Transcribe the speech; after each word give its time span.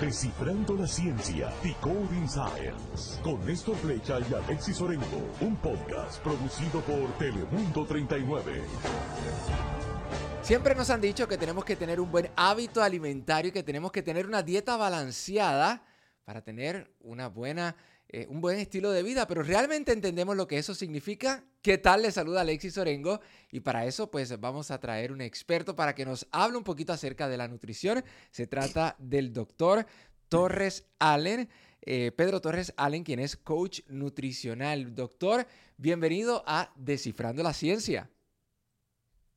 Descifrando 0.00 0.74
la 0.76 0.86
ciencia, 0.86 1.52
Decoding 1.62 2.26
Science, 2.26 3.20
con 3.22 3.44
Néstor 3.44 3.76
Flecha 3.76 4.18
y 4.18 4.32
Alexis 4.32 4.80
Orengo, 4.80 5.04
un 5.42 5.56
podcast 5.56 6.22
producido 6.22 6.80
por 6.80 7.18
Telemundo 7.18 7.84
39. 7.84 8.62
Siempre 10.40 10.74
nos 10.74 10.88
han 10.88 11.02
dicho 11.02 11.28
que 11.28 11.36
tenemos 11.36 11.66
que 11.66 11.76
tener 11.76 12.00
un 12.00 12.10
buen 12.10 12.30
hábito 12.34 12.82
alimentario 12.82 13.50
y 13.50 13.52
que 13.52 13.62
tenemos 13.62 13.92
que 13.92 14.02
tener 14.02 14.26
una 14.26 14.42
dieta 14.42 14.78
balanceada 14.78 15.84
para 16.24 16.40
tener 16.40 16.90
una 17.00 17.28
buena, 17.28 17.76
eh, 18.12 18.26
un 18.28 18.40
buen 18.40 18.58
estilo 18.58 18.90
de 18.90 19.04
vida, 19.04 19.28
pero 19.28 19.44
realmente 19.44 19.92
entendemos 19.92 20.36
lo 20.36 20.48
que 20.48 20.58
eso 20.58 20.74
significa. 20.74 21.44
¿Qué 21.62 21.78
tal? 21.78 22.02
Le 22.02 22.10
saluda 22.10 22.40
Alexis 22.40 22.76
Orengo 22.76 23.20
y 23.52 23.60
para 23.60 23.86
eso 23.86 24.10
pues 24.10 24.40
vamos 24.40 24.72
a 24.72 24.80
traer 24.80 25.12
un 25.12 25.20
experto 25.20 25.76
para 25.76 25.94
que 25.94 26.04
nos 26.04 26.26
hable 26.32 26.58
un 26.58 26.64
poquito 26.64 26.92
acerca 26.92 27.28
de 27.28 27.36
la 27.36 27.46
nutrición. 27.46 28.02
Se 28.32 28.48
trata 28.48 28.96
del 28.98 29.32
doctor 29.32 29.86
Torres 30.28 30.88
Allen. 30.98 31.48
Eh, 31.82 32.10
Pedro 32.10 32.40
Torres 32.40 32.74
Allen, 32.76 33.04
quien 33.04 33.20
es 33.20 33.36
coach 33.36 33.82
nutricional. 33.86 34.92
Doctor, 34.92 35.46
bienvenido 35.76 36.42
a 36.48 36.72
Descifrando 36.74 37.44
la 37.44 37.52
Ciencia. 37.52 38.10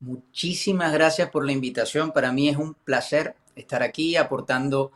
Muchísimas 0.00 0.92
gracias 0.92 1.30
por 1.30 1.46
la 1.46 1.52
invitación. 1.52 2.10
Para 2.10 2.32
mí 2.32 2.48
es 2.48 2.56
un 2.56 2.74
placer 2.74 3.36
estar 3.54 3.84
aquí 3.84 4.16
aportando 4.16 4.90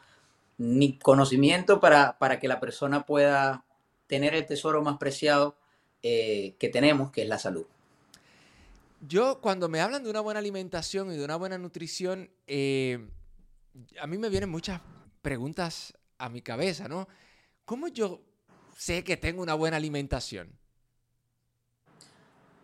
mi 0.56 0.98
conocimiento 0.98 1.79
para, 1.79 2.19
para 2.19 2.41
que 2.41 2.48
la 2.48 2.59
persona 2.59 3.06
pueda 3.06 3.65
tener 4.09 4.35
el 4.35 4.47
tesoro 4.47 4.83
más 4.83 4.98
preciado 4.98 5.57
eh, 6.03 6.57
que 6.59 6.69
tenemos, 6.69 7.12
que 7.12 7.23
es 7.23 7.29
la 7.29 7.39
salud. 7.39 7.67
Yo, 9.07 9.41
cuando 9.41 9.69
me 9.69 9.81
hablan 9.81 10.03
de 10.03 10.11
una 10.11 10.21
buena 10.21 10.41
alimentación 10.41 11.12
y 11.12 11.17
de 11.17 11.25
una 11.25 11.37
buena 11.37 11.57
nutrición, 11.57 12.31
eh, 12.48 12.98
a 14.01 14.09
mí 14.09 14.19
me 14.19 14.29
vienen 14.29 14.51
muchas 14.51 14.81
preguntas 15.23 15.95
a 16.19 16.29
mi 16.29 16.43
cabeza, 16.43 16.89
¿no? 16.89 17.07
¿Cómo 17.65 17.87
yo 17.87 18.20
sé 18.77 19.05
que 19.05 19.17
tengo 19.17 19.42
una 19.42 19.55
buena 19.55 19.77
alimentación? 19.77 20.51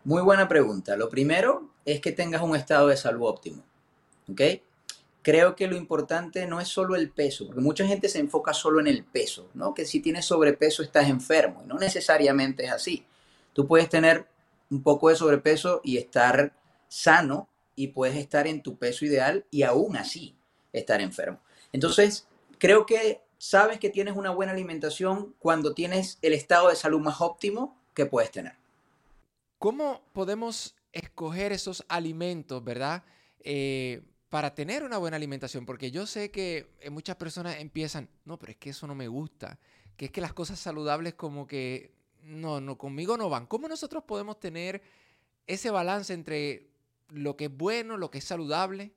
Muy 0.05 0.23
buena 0.23 0.49
pregunta. 0.49 0.97
Lo 0.97 1.09
primero 1.09 1.71
es 1.85 2.01
que 2.01 2.13
tengas 2.13 2.43
un 2.43 2.57
estado 2.57 2.89
de 2.89 2.97
salud 2.97 3.27
óptimo. 3.29 3.63
¿Ok? 4.29 4.41
Creo 5.25 5.57
que 5.57 5.67
lo 5.67 5.75
importante 5.75 6.47
no 6.47 6.61
es 6.61 6.69
solo 6.69 6.97
el 6.97 7.11
peso, 7.11 7.47
porque 7.47 7.63
mucha 7.63 7.87
gente 7.87 8.11
se 8.11 8.19
enfoca 8.19 8.53
solo 8.53 8.79
en 8.79 8.87
el 8.87 9.05
peso, 9.05 9.49
¿no? 9.55 9.73
Que 9.73 9.87
si 9.87 10.01
tienes 10.01 10.27
sobrepeso 10.27 10.83
estás 10.83 11.09
enfermo, 11.09 11.63
y 11.65 11.67
no 11.67 11.79
necesariamente 11.79 12.67
es 12.67 12.71
así. 12.71 13.07
Tú 13.55 13.67
puedes 13.67 13.89
tener 13.89 14.27
un 14.71 14.83
poco 14.83 15.09
de 15.09 15.17
sobrepeso 15.17 15.81
y 15.83 15.97
estar 15.97 16.53
sano 16.89 17.49
y 17.75 17.89
puedes 17.89 18.17
estar 18.17 18.47
en 18.47 18.63
tu 18.63 18.77
peso 18.77 19.07
ideal 19.07 19.47
y 19.51 19.63
aún 19.63 19.97
así 19.97 20.37
estar 20.75 21.01
enfermo. 21.01 21.41
Entonces, 21.73 22.29
creo 22.59 22.85
que 22.85 23.23
sabes 23.39 23.79
que 23.79 23.89
tienes 23.89 24.17
una 24.17 24.31
buena 24.31 24.53
alimentación 24.53 25.35
cuando 25.39 25.73
tienes 25.73 26.19
el 26.21 26.35
estado 26.35 26.69
de 26.69 26.77
salud 26.77 27.01
más 27.01 27.23
óptimo 27.23 27.81
que 27.95 28.05
puedes 28.05 28.31
tener. 28.31 28.57
¿Cómo 29.59 30.03
podemos 30.13 30.77
escoger 30.93 31.53
esos 31.53 31.83
alimentos, 31.89 32.63
verdad? 32.63 33.05
Eh, 33.41 34.03
para 34.35 34.53
tener 34.53 34.83
una 34.83 34.99
buena 34.99 35.17
alimentación, 35.17 35.65
porque 35.65 35.93
yo 35.93 36.07
sé 36.07 36.33
que 36.33 36.75
eh, 36.81 36.91
muchas 36.91 37.15
personas 37.15 37.59
empiezan, 37.61 38.09
no, 38.25 38.37
pero 38.37 38.51
es 38.51 38.59
que 38.59 38.71
eso 38.71 38.85
no 38.89 38.97
me 38.97 39.07
gusta, 39.07 39.61
que 39.97 40.07
es 40.07 40.11
que 40.11 40.21
las 40.21 40.33
cosas 40.33 40.59
saludables 40.59 41.15
como 41.15 41.47
que, 41.47 41.93
no, 42.25 42.61
no, 42.61 42.77
conmigo 42.77 43.17
no 43.17 43.31
van. 43.31 43.47
¿Cómo 43.47 43.69
nosotros 43.69 44.03
podemos 44.03 44.41
tener 44.41 44.83
ese 45.47 45.71
balance 45.71 46.13
entre 46.13 46.67
lo 47.11 47.37
que 47.37 47.45
es 47.45 47.57
bueno, 47.57 47.97
lo 47.97 48.11
que 48.11 48.19
es 48.19 48.25
saludable? 48.25 48.91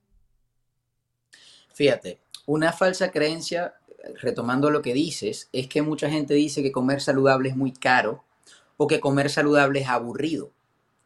Fíjate, 1.71 2.17
una 2.47 2.73
falsa 2.73 3.11
creencia, 3.11 3.75
retomando 4.15 4.71
lo 4.71 4.81
que 4.81 4.95
dices, 4.95 5.49
es 5.53 5.67
que 5.67 5.83
mucha 5.83 6.09
gente 6.09 6.33
dice 6.33 6.63
que 6.63 6.71
comer 6.71 6.99
saludable 6.99 7.49
es 7.49 7.55
muy 7.55 7.73
caro 7.73 8.23
o 8.75 8.87
que 8.87 8.99
comer 8.99 9.29
saludable 9.29 9.81
es 9.81 9.87
aburrido. 9.87 10.51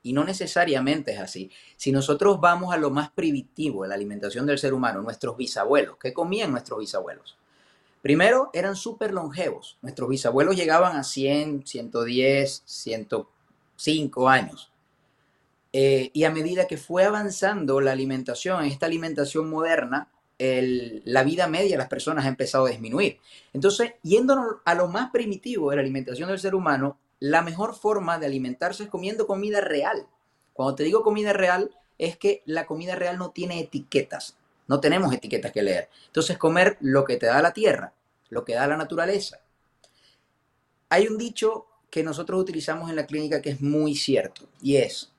Y 0.03 0.13
no 0.13 0.23
necesariamente 0.23 1.13
es 1.13 1.19
así. 1.19 1.51
Si 1.77 1.91
nosotros 1.91 2.39
vamos 2.39 2.73
a 2.73 2.77
lo 2.77 2.89
más 2.89 3.11
primitivo 3.11 3.83
de 3.83 3.89
la 3.89 3.95
alimentación 3.95 4.45
del 4.45 4.57
ser 4.57 4.73
humano, 4.73 5.01
nuestros 5.01 5.37
bisabuelos, 5.37 5.97
¿qué 5.97 6.13
comían 6.13 6.51
nuestros 6.51 6.79
bisabuelos? 6.79 7.37
Primero, 8.01 8.49
eran 8.53 8.75
súper 8.75 9.13
longevos. 9.13 9.77
Nuestros 9.81 10.09
bisabuelos 10.09 10.55
llegaban 10.55 10.97
a 10.97 11.03
100, 11.03 11.67
110, 11.67 12.63
105 12.65 14.29
años. 14.29 14.71
Eh, 15.73 16.09
y 16.13 16.23
a 16.23 16.31
medida 16.31 16.67
que 16.67 16.77
fue 16.77 17.05
avanzando 17.05 17.79
la 17.79 17.91
alimentación, 17.91 18.65
esta 18.65 18.87
alimentación 18.87 19.49
moderna, 19.49 20.09
la 20.39 21.23
vida 21.23 21.47
media 21.47 21.71
de 21.71 21.77
las 21.77 21.87
personas 21.87 22.25
ha 22.25 22.29
empezado 22.29 22.65
a 22.65 22.69
disminuir. 22.69 23.19
Entonces, 23.53 23.93
yéndonos 24.01 24.55
a 24.65 24.73
lo 24.73 24.87
más 24.87 25.11
primitivo 25.11 25.69
de 25.69 25.75
la 25.75 25.83
alimentación 25.83 26.29
del 26.29 26.39
ser 26.39 26.55
humano, 26.55 26.97
la 27.21 27.43
mejor 27.43 27.75
forma 27.75 28.17
de 28.17 28.25
alimentarse 28.25 28.83
es 28.83 28.89
comiendo 28.89 29.27
comida 29.27 29.61
real. 29.61 30.07
Cuando 30.53 30.75
te 30.75 30.83
digo 30.83 31.03
comida 31.03 31.33
real, 31.33 31.69
es 31.99 32.17
que 32.17 32.41
la 32.45 32.65
comida 32.65 32.95
real 32.95 33.19
no 33.19 33.29
tiene 33.29 33.59
etiquetas. 33.59 34.35
No 34.67 34.79
tenemos 34.79 35.13
etiquetas 35.13 35.51
que 35.51 35.61
leer. 35.61 35.89
Entonces, 36.07 36.39
comer 36.39 36.77
lo 36.81 37.05
que 37.05 37.17
te 37.17 37.27
da 37.27 37.39
la 37.43 37.53
tierra, 37.53 37.93
lo 38.29 38.43
que 38.43 38.55
da 38.55 38.65
la 38.65 38.75
naturaleza. 38.75 39.39
Hay 40.89 41.07
un 41.07 41.19
dicho 41.19 41.67
que 41.91 42.03
nosotros 42.03 42.41
utilizamos 42.41 42.89
en 42.89 42.95
la 42.95 43.05
clínica 43.05 43.39
que 43.39 43.51
es 43.51 43.61
muy 43.61 43.95
cierto 43.95 44.47
y 44.59 44.77
es, 44.77 45.11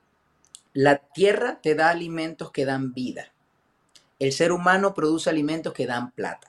la 0.73 0.97
tierra 0.99 1.61
te 1.63 1.77
da 1.77 1.91
alimentos 1.91 2.51
que 2.51 2.65
dan 2.65 2.95
vida. 2.95 3.31
El 4.19 4.33
ser 4.33 4.51
humano 4.51 4.93
produce 4.93 5.31
alimentos 5.31 5.73
que 5.73 5.87
dan 5.87 6.11
plata. 6.11 6.49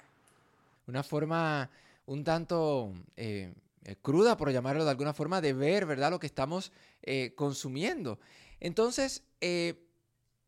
Una 0.87 1.03
forma 1.03 1.69
un 2.07 2.23
tanto 2.23 2.91
eh, 3.17 3.53
eh, 3.85 3.95
cruda, 4.01 4.37
por 4.37 4.51
llamarlo 4.51 4.85
de 4.85 4.91
alguna 4.91 5.13
forma, 5.13 5.41
de 5.41 5.53
ver, 5.53 5.85
¿verdad?, 5.85 6.11
lo 6.11 6.19
que 6.19 6.27
estamos 6.27 6.71
eh, 7.01 7.33
consumiendo. 7.35 8.19
Entonces, 8.59 9.23
eh, 9.41 9.85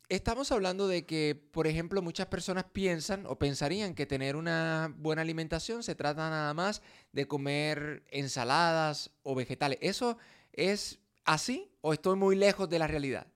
estamos 0.08 0.52
hablando 0.52 0.88
de 0.88 1.06
que, 1.06 1.36
por 1.52 1.68
ejemplo, 1.68 2.02
muchas 2.02 2.28
personas 2.28 2.66
piensan 2.72 3.26
o 3.26 3.38
pensarían 3.38 3.94
que 3.94 4.06
tener 4.06 4.38
una 4.38 4.94
buena 4.98 5.22
alimentación 5.22 5.84
se 5.84 5.96
trata 5.96 6.30
nada 6.30 6.54
más 6.54 6.82
de 7.12 7.28
comer 7.28 8.04
ensaladas 8.10 9.12
o 9.24 9.36
vegetales. 9.36 9.80
¿Eso 9.82 10.18
es 10.54 11.00
así 11.26 11.70
o 11.82 11.92
estoy 11.92 12.16
muy 12.16 12.38
lejos 12.38 12.70
de 12.70 12.80
la 12.80 12.88
realidad? 12.88 13.28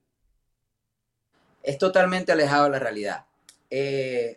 Es 1.62 1.76
totalmente 1.76 2.32
alejado 2.32 2.64
de 2.64 2.70
la 2.70 2.78
realidad. 2.78 3.26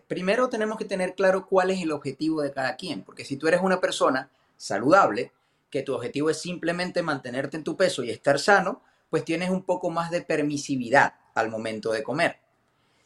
primero 0.08 0.50
tenemos 0.50 0.78
que 0.78 0.86
tener 0.86 1.16
claro 1.16 1.48
cuál 1.48 1.70
es 1.70 1.82
el 1.82 1.94
objetivo 1.94 2.42
de 2.42 2.52
cada 2.52 2.76
quien, 2.76 3.04
porque 3.04 3.24
si 3.24 3.38
tú 3.38 3.48
eres 3.48 3.62
una 3.62 3.80
persona 3.80 4.30
saludable, 4.58 5.32
que 5.74 5.82
tu 5.82 5.96
objetivo 5.96 6.30
es 6.30 6.40
simplemente 6.40 7.02
mantenerte 7.02 7.58
en 7.58 7.64
tu 7.64 7.76
peso 7.76 8.04
y 8.04 8.12
estar 8.12 8.38
sano, 8.38 8.84
pues 9.10 9.26
tienes 9.26 9.50
un 9.50 9.64
poco 9.64 9.90
más 9.90 10.12
de 10.12 10.22
permisividad 10.22 11.16
al 11.34 11.50
momento 11.50 11.92
de 11.92 12.04
comer. 12.04 12.38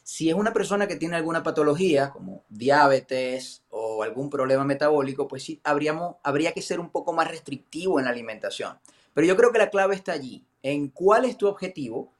Si 0.02 0.28
es 0.28 0.34
una 0.34 0.52
persona 0.52 0.86
que 0.86 0.96
tiene 0.96 1.16
alguna 1.16 1.42
patología 1.42 2.10
como 2.10 2.44
diabetes 2.50 3.62
o 3.70 4.02
algún 4.02 4.28
problema 4.28 4.64
metabólico, 4.64 5.26
pues 5.26 5.44
sí 5.44 5.62
habríamos, 5.64 6.16
habría 6.22 6.52
que 6.52 6.60
ser 6.60 6.78
un 6.78 6.90
poco 6.90 7.14
más 7.14 7.28
restrictivo 7.28 8.00
en 8.00 8.04
la 8.04 8.10
alimentación. 8.10 8.78
Pero 9.14 9.26
yo 9.26 9.34
creo 9.34 9.50
que 9.50 9.58
la 9.58 9.70
clave 9.70 9.94
está 9.94 10.12
allí, 10.12 10.44
en 10.62 10.88
cuál 10.88 11.24
es 11.24 11.38
tu 11.38 11.48
objetivo 11.48 12.12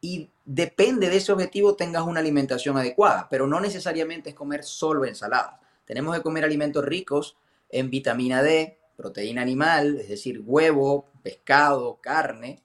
y 0.00 0.30
depende 0.44 1.10
de 1.10 1.16
ese 1.16 1.32
objetivo 1.32 1.74
tengas 1.74 2.04
una 2.04 2.20
alimentación 2.20 2.78
adecuada, 2.78 3.26
pero 3.28 3.48
no 3.48 3.58
necesariamente 3.58 4.30
es 4.30 4.36
comer 4.36 4.62
solo 4.62 5.04
ensaladas. 5.04 5.58
Tenemos 5.84 6.14
que 6.14 6.22
comer 6.22 6.44
alimentos 6.44 6.84
ricos 6.84 7.36
en 7.70 7.90
vitamina 7.90 8.44
D, 8.44 8.75
proteína 8.96 9.42
animal, 9.42 9.98
es 10.00 10.08
decir, 10.08 10.42
huevo, 10.44 11.08
pescado, 11.22 12.00
carne. 12.00 12.62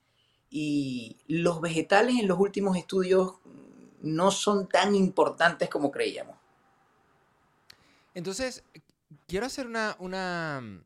Y 0.50 1.18
los 1.28 1.62
vegetales 1.62 2.20
en 2.20 2.28
los 2.28 2.40
últimos 2.40 2.78
estudios 2.78 3.36
no 4.02 4.32
son 4.32 4.68
tan 4.68 4.96
importantes 4.96 5.70
como 5.70 5.92
creíamos. 5.92 6.38
Entonces, 8.14 8.64
quiero 9.28 9.46
hacer 9.46 9.68
una, 9.68 9.96
una, 10.00 10.84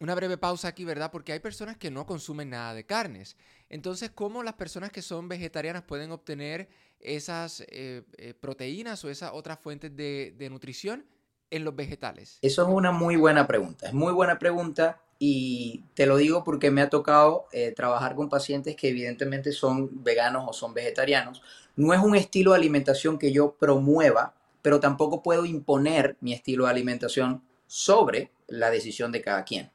una, 0.00 0.14
breve 0.14 0.36
pausa 0.36 0.68
aquí, 0.68 0.84
¿verdad? 0.84 1.10
Porque 1.10 1.32
hay 1.32 1.40
personas 1.40 1.76
que 1.76 1.90
no 1.90 2.04
consumen 2.04 2.50
nada 2.50 2.74
de 2.74 2.84
carnes. 2.84 3.36
Entonces, 3.70 4.10
¿cómo 4.10 4.42
las 4.42 4.54
personas 4.54 4.90
que 4.90 5.00
son 5.00 5.28
vegetarianas 5.28 5.82
pueden 5.84 6.10
obtener 6.10 6.68
esas 7.00 7.64
eh, 7.68 8.02
eh, 8.18 8.34
proteínas 8.34 9.02
o 9.04 9.10
esas 9.10 9.32
otras 9.32 9.58
fuentes 9.58 9.96
de, 9.96 10.34
de 10.36 10.50
nutrición 10.50 11.06
en 11.52 11.64
los 11.64 11.76
vegetales? 11.76 12.38
Eso 12.42 12.62
es 12.62 12.68
una 12.68 12.90
muy 12.90 13.16
buena 13.16 13.46
pregunta. 13.46 13.86
Es 13.86 13.92
muy 13.92 14.12
buena 14.12 14.38
pregunta 14.38 15.00
y 15.18 15.84
te 15.94 16.06
lo 16.06 16.16
digo 16.16 16.42
porque 16.42 16.72
me 16.72 16.80
ha 16.80 16.90
tocado 16.90 17.46
eh, 17.52 17.72
trabajar 17.76 18.16
con 18.16 18.28
pacientes 18.28 18.74
que 18.74 18.88
evidentemente 18.88 19.52
son 19.52 20.02
veganos 20.02 20.44
o 20.48 20.52
son 20.52 20.74
vegetarianos. 20.74 21.42
No 21.76 21.94
es 21.94 22.00
un 22.00 22.16
estilo 22.16 22.52
de 22.52 22.58
alimentación 22.58 23.18
que 23.18 23.30
yo 23.30 23.52
promueva, 23.52 24.34
pero 24.62 24.80
tampoco 24.80 25.22
puedo 25.22 25.44
imponer 25.44 26.16
mi 26.20 26.32
estilo 26.32 26.64
de 26.64 26.70
alimentación 26.70 27.42
sobre 27.66 28.30
la 28.48 28.70
decisión 28.70 29.12
de 29.12 29.22
cada 29.22 29.44
quien. 29.44 29.70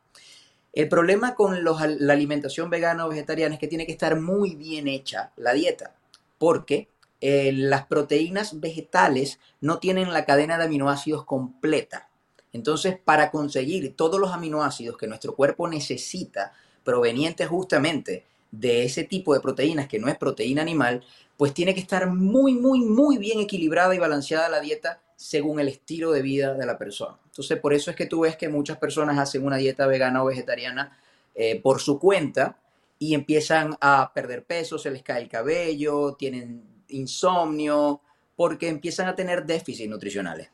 El 0.73 0.89
problema 0.89 1.33
con 1.33 1.63
la 1.63 2.13
alimentación 2.13 2.69
vegana 2.69 3.05
o 3.05 3.09
vegetariana 3.09 3.55
es 3.55 3.59
que 3.59 3.67
tiene 3.67 3.85
que 3.85 3.93
estar 3.93 4.19
muy 4.19 4.55
bien 4.55 4.87
hecha 4.87 5.31
la 5.35 5.53
dieta, 5.53 5.95
porque 6.37 6.89
eh, 7.19 7.51
las 7.51 7.85
proteínas 7.87 8.59
vegetales 8.59 9.39
no 9.59 9.79
tienen 9.79 10.13
la 10.13 10.25
cadena 10.25 10.57
de 10.57 10.65
aminoácidos 10.65 11.25
completa. 11.25 12.09
Entonces, 12.53 12.97
para 13.03 13.31
conseguir 13.31 13.95
todos 13.95 14.19
los 14.19 14.31
aminoácidos 14.31 14.97
que 14.97 15.07
nuestro 15.07 15.35
cuerpo 15.35 15.67
necesita, 15.67 16.53
provenientes 16.83 17.47
justamente 17.47 18.25
de 18.51 18.85
ese 18.85 19.03
tipo 19.03 19.33
de 19.33 19.41
proteínas 19.41 19.87
que 19.87 19.99
no 19.99 20.07
es 20.07 20.17
proteína 20.17 20.61
animal, 20.61 21.03
pues 21.35 21.53
tiene 21.53 21.73
que 21.73 21.81
estar 21.81 22.09
muy, 22.09 22.53
muy, 22.53 22.79
muy 22.79 23.17
bien 23.17 23.39
equilibrada 23.39 23.93
y 23.93 23.99
balanceada 23.99 24.49
la 24.49 24.61
dieta 24.61 25.01
según 25.15 25.59
el 25.59 25.67
estilo 25.67 26.11
de 26.11 26.21
vida 26.21 26.53
de 26.53 26.65
la 26.65 26.77
persona. 26.77 27.17
Entonces, 27.25 27.59
por 27.59 27.73
eso 27.73 27.91
es 27.91 27.97
que 27.97 28.05
tú 28.05 28.21
ves 28.21 28.37
que 28.37 28.49
muchas 28.49 28.77
personas 28.77 29.17
hacen 29.17 29.45
una 29.45 29.57
dieta 29.57 29.85
vegana 29.87 30.23
o 30.23 30.27
vegetariana 30.27 30.97
eh, 31.35 31.59
por 31.59 31.81
su 31.81 31.99
cuenta 31.99 32.57
y 32.99 33.13
empiezan 33.13 33.75
a 33.81 34.11
perder 34.13 34.43
peso, 34.45 34.77
se 34.77 34.91
les 34.91 35.03
cae 35.03 35.21
el 35.21 35.29
cabello, 35.29 36.15
tienen 36.17 36.76
insomnio, 36.89 38.01
porque 38.35 38.69
empiezan 38.69 39.07
a 39.07 39.15
tener 39.15 39.45
déficits 39.45 39.89
nutricionales. 39.89 40.49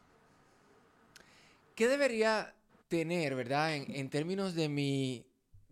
¿Qué 1.76 1.88
debería 1.88 2.54
tener, 2.88 3.36
verdad, 3.36 3.76
en, 3.76 4.10
términos 4.10 4.54
de 4.54 4.70
mi, 4.70 5.26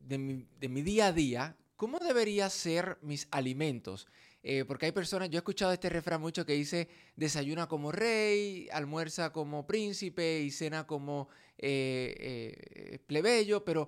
de 0.07 0.17
mi, 0.17 0.81
día 0.81 1.07
a 1.07 1.11
día? 1.13 1.55
¿Cómo 1.77 1.99
debería 1.99 2.49
ser 2.49 2.97
mis 3.01 3.27
alimentos? 3.31 4.07
Eh, 4.43 4.65
porque 4.67 4.87
hay 4.87 4.91
personas, 4.91 5.29
yo 5.29 5.37
he 5.37 5.39
escuchado 5.39 5.71
este 5.71 5.89
refrán 5.89 6.19
mucho 6.19 6.45
que 6.45 6.53
dice, 6.53 6.89
desayuna 7.15 7.67
como 7.67 7.91
rey, 7.91 8.67
almuerza 8.71 9.31
como 9.31 9.67
príncipe 9.67 10.41
y 10.41 10.49
cena 10.49 10.87
como 10.87 11.29
eh, 11.59 12.15
eh, 12.19 12.99
plebeyo, 13.05 13.63
pero 13.63 13.87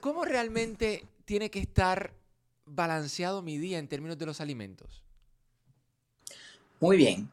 ¿cómo 0.00 0.24
realmente 0.24 1.04
tiene 1.24 1.50
que 1.50 1.58
estar 1.58 2.14
balanceado 2.64 3.42
mi 3.42 3.58
día 3.58 3.78
en 3.78 3.88
términos 3.88 4.16
de 4.16 4.26
los 4.26 4.40
alimentos? 4.40 5.05
Muy 6.80 6.96
bien. 6.96 7.30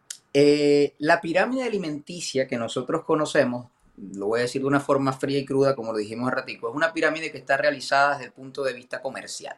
la 1.00 1.22
pirámide 1.22 1.64
alimenticia 1.64 2.48
que 2.48 2.58
nosotros 2.58 3.04
conocemos 3.04 3.68
lo 3.98 4.28
voy 4.28 4.40
a 4.40 4.44
decir 4.44 4.62
de 4.62 4.68
una 4.68 4.80
forma 4.80 5.14
fría 5.14 5.40
y 5.40 5.46
cruda, 5.46 5.76
como 5.76 5.92
lo 5.92 6.00
dijimos 6.00 6.28
hace 6.28 6.38
ratico, 6.38 6.70
es 6.70 6.76
una 6.76 6.94
pirámide 6.94 7.32
que 7.32 7.38
está 7.38 7.58
realizada 7.58 8.14
desde 8.14 8.26
el 8.26 8.32
punto 8.32 8.64
de 8.64 8.74
vista 8.74 9.02
comercial. 9.02 9.58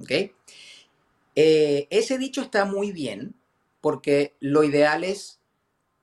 ¿Ok? 0.00 0.10
Eh, 1.36 1.86
ese 1.90 2.18
dicho 2.18 2.40
está 2.40 2.64
muy 2.64 2.92
bien 2.92 3.34
porque 3.80 4.34
lo 4.40 4.64
ideal 4.64 5.04
es 5.04 5.40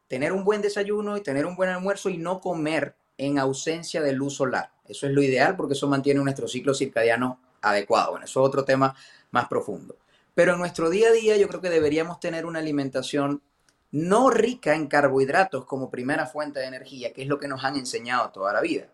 tener 0.08 0.32
un 0.32 0.46
buen 0.46 0.62
desayuno 0.62 1.18
y 1.18 1.22
tener 1.22 1.46
un 1.46 1.56
buen 1.56 1.70
almuerzo 1.70 2.10
y 2.10 2.18
no 2.18 2.40
comer 2.40 2.96
en 3.18 3.38
ausencia 3.38 4.02
de 4.02 4.14
luz 4.14 4.36
solar. 4.36 4.72
Eso 4.88 5.06
es 5.06 5.14
lo 5.14 5.22
ideal 5.22 5.58
porque 5.58 5.74
eso 5.74 5.88
mantiene 5.88 6.22
nuestro 6.22 6.48
ciclo 6.48 6.74
circadiano 6.74 7.40
adecuado. 7.62 8.12
Bueno, 8.12 8.26
eso 8.26 8.40
es 8.40 8.48
otro 8.48 8.64
tema 8.64 8.96
más 9.32 9.48
profundo. 9.48 9.98
Pero 10.38 10.54
en 10.54 10.60
nuestro 10.60 10.92
día 10.92 11.08
a 11.08 11.12
día 11.12 11.36
yo 11.36 11.48
creo 11.48 11.62
que 11.62 11.72
deberíamos 11.72 12.20
tener 12.20 12.46
una 12.46 12.60
alimentación 12.60 13.42
no 13.90 14.30
rica 14.30 14.76
en 14.76 14.86
carbohidratos 14.86 15.66
como 15.66 15.90
primera 15.90 16.28
fuente 16.28 16.60
de 16.60 16.68
energía, 16.68 17.12
que 17.12 17.24
es 17.24 17.28
lo 17.28 17.40
que 17.40 17.48
nos 17.48 17.64
han 17.64 17.76
enseñado 17.76 18.30
toda 18.30 18.54
la 18.54 18.62
vida. 18.62 18.86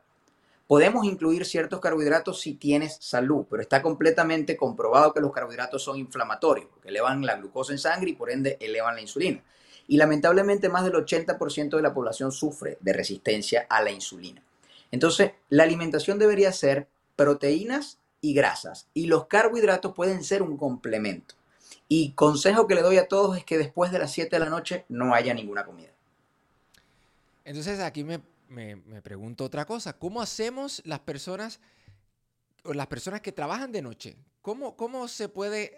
Podemos 0.67 1.05
incluir 1.05 1.43
ciertos 1.43 1.81
carbohidratos 1.81 2.39
si 2.39 2.53
tienes 2.53 2.95
salud, 3.01 3.45
pero 3.49 3.61
está 3.61 3.81
completamente 3.81 4.55
comprobado 4.55 5.13
que 5.13 5.19
los 5.19 5.33
carbohidratos 5.33 5.83
son 5.83 5.97
inflamatorios, 5.97 6.67
porque 6.71 6.87
elevan 6.87 7.25
la 7.25 7.35
glucosa 7.35 7.73
en 7.73 7.79
sangre 7.79 8.11
y 8.11 8.15
por 8.15 8.31
ende 8.31 8.55
elevan 8.61 8.95
la 8.95 9.01
insulina. 9.01 9.43
Y 9.89 9.97
lamentablemente 9.97 10.69
más 10.69 10.85
del 10.85 10.93
80% 10.93 11.75
de 11.75 11.81
la 11.81 11.93
población 11.93 12.31
sufre 12.31 12.77
de 12.79 12.93
resistencia 12.93 13.65
a 13.69 13.83
la 13.83 13.91
insulina. 13.91 14.41
Entonces, 14.91 15.33
la 15.49 15.63
alimentación 15.63 16.19
debería 16.19 16.53
ser 16.53 16.87
proteínas 17.17 17.99
y 18.23 18.33
grasas, 18.33 18.87
y 18.93 19.07
los 19.07 19.27
carbohidratos 19.27 19.93
pueden 19.93 20.23
ser 20.23 20.43
un 20.43 20.55
complemento. 20.55 21.35
Y 21.89 22.13
consejo 22.13 22.67
que 22.67 22.75
le 22.75 22.81
doy 22.81 22.97
a 22.97 23.09
todos 23.09 23.35
es 23.35 23.43
que 23.43 23.57
después 23.57 23.91
de 23.91 23.99
las 23.99 24.13
7 24.13 24.33
de 24.33 24.39
la 24.39 24.49
noche 24.49 24.85
no 24.87 25.13
haya 25.13 25.33
ninguna 25.33 25.65
comida. 25.65 25.89
Entonces 27.43 27.81
aquí 27.81 28.05
me, 28.05 28.21
pregunto 29.01 29.43
otra 29.43 29.65
cosa. 29.65 29.91
¿Cómo 29.99 30.21
hacemos 30.21 30.81
las 30.85 30.99
personas 30.99 31.59
o 32.63 32.73
las 32.73 32.87
personas 32.87 33.19
que 33.19 33.33
trabajan 33.33 33.73
de 33.73 33.81
noche? 33.81 34.15
¿Cómo, 34.41 34.77
¿Cómo 34.77 35.09
se 35.09 35.27
puede 35.27 35.77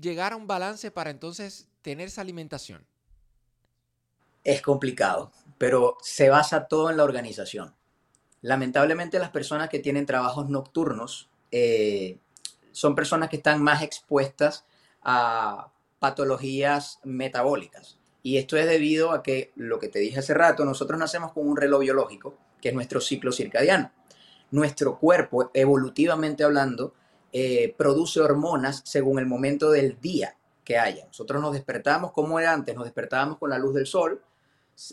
llegar 0.00 0.32
a 0.32 0.36
un 0.36 0.46
balance 0.46 0.92
para 0.92 1.10
entonces 1.10 1.66
tener 1.82 2.06
esa 2.06 2.20
alimentación? 2.20 2.86
Es 4.44 4.62
complicado, 4.62 5.32
pero 5.58 5.96
se 6.02 6.28
basa 6.28 6.68
todo 6.68 6.88
en 6.88 6.98
la 6.98 7.04
organización. 7.04 7.74
Lamentablemente 8.42 9.18
las 9.18 9.30
personas 9.30 9.70
que 9.70 9.80
tienen 9.80 10.06
trabajos 10.06 10.48
nocturnos 10.48 11.30
eh, 11.50 12.18
son 12.72 12.94
personas 12.94 13.28
que 13.28 13.36
están 13.36 13.62
más 13.62 13.82
expuestas 13.82 14.64
a 15.02 15.70
patologías 15.98 17.00
metabólicas. 17.04 17.98
Y 18.22 18.38
esto 18.38 18.56
es 18.56 18.66
debido 18.66 19.12
a 19.12 19.22
que, 19.22 19.52
lo 19.54 19.78
que 19.78 19.88
te 19.88 19.98
dije 19.98 20.18
hace 20.18 20.34
rato, 20.34 20.64
nosotros 20.64 20.98
nacemos 20.98 21.32
con 21.32 21.46
un 21.46 21.56
reloj 21.56 21.80
biológico, 21.80 22.34
que 22.60 22.70
es 22.70 22.74
nuestro 22.74 23.00
ciclo 23.00 23.32
circadiano. 23.32 23.92
Nuestro 24.50 24.98
cuerpo, 24.98 25.50
evolutivamente 25.52 26.42
hablando, 26.42 26.94
eh, 27.32 27.74
produce 27.76 28.20
hormonas 28.20 28.82
según 28.84 29.18
el 29.18 29.26
momento 29.26 29.70
del 29.70 30.00
día 30.00 30.36
que 30.64 30.78
haya. 30.78 31.06
Nosotros 31.06 31.42
nos 31.42 31.52
despertamos 31.52 32.12
como 32.12 32.38
era 32.40 32.52
antes, 32.52 32.74
nos 32.74 32.84
despertábamos 32.84 33.38
con 33.38 33.50
la 33.50 33.58
luz 33.58 33.74
del 33.74 33.86
sol, 33.86 34.22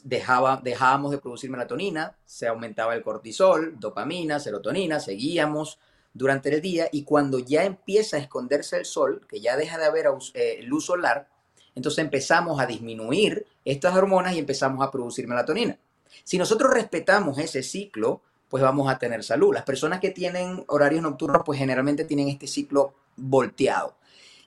dejaba, 0.03 0.59
dejábamos 0.63 1.11
de 1.11 1.17
producir 1.17 1.49
melatonina, 1.49 2.15
se 2.25 2.47
aumentaba 2.47 2.95
el 2.95 3.01
cortisol, 3.03 3.79
dopamina, 3.79 4.39
serotonina, 4.39 4.99
seguíamos 4.99 5.79
durante 6.13 6.53
el 6.53 6.61
día 6.61 6.87
y 6.91 7.03
cuando 7.03 7.39
ya 7.39 7.63
empieza 7.63 8.17
a 8.17 8.19
esconderse 8.19 8.77
el 8.77 8.85
sol, 8.85 9.25
que 9.27 9.39
ya 9.39 9.57
deja 9.57 9.77
de 9.77 9.85
haber 9.85 10.07
eh, 10.33 10.59
luz 10.63 10.85
solar, 10.85 11.27
entonces 11.75 12.03
empezamos 12.03 12.59
a 12.59 12.65
disminuir 12.65 13.45
estas 13.63 13.95
hormonas 13.95 14.35
y 14.35 14.39
empezamos 14.39 14.85
a 14.85 14.91
producir 14.91 15.27
melatonina. 15.27 15.77
Si 16.23 16.37
nosotros 16.37 16.73
respetamos 16.73 17.37
ese 17.37 17.63
ciclo, 17.63 18.21
pues 18.49 18.61
vamos 18.61 18.91
a 18.91 18.99
tener 18.99 19.23
salud. 19.23 19.53
Las 19.53 19.63
personas 19.63 20.01
que 20.01 20.11
tienen 20.11 20.65
horarios 20.67 21.01
nocturnos, 21.01 21.43
pues 21.45 21.57
generalmente 21.57 22.03
tienen 22.03 22.27
este 22.27 22.47
ciclo 22.47 22.93
volteado. 23.15 23.95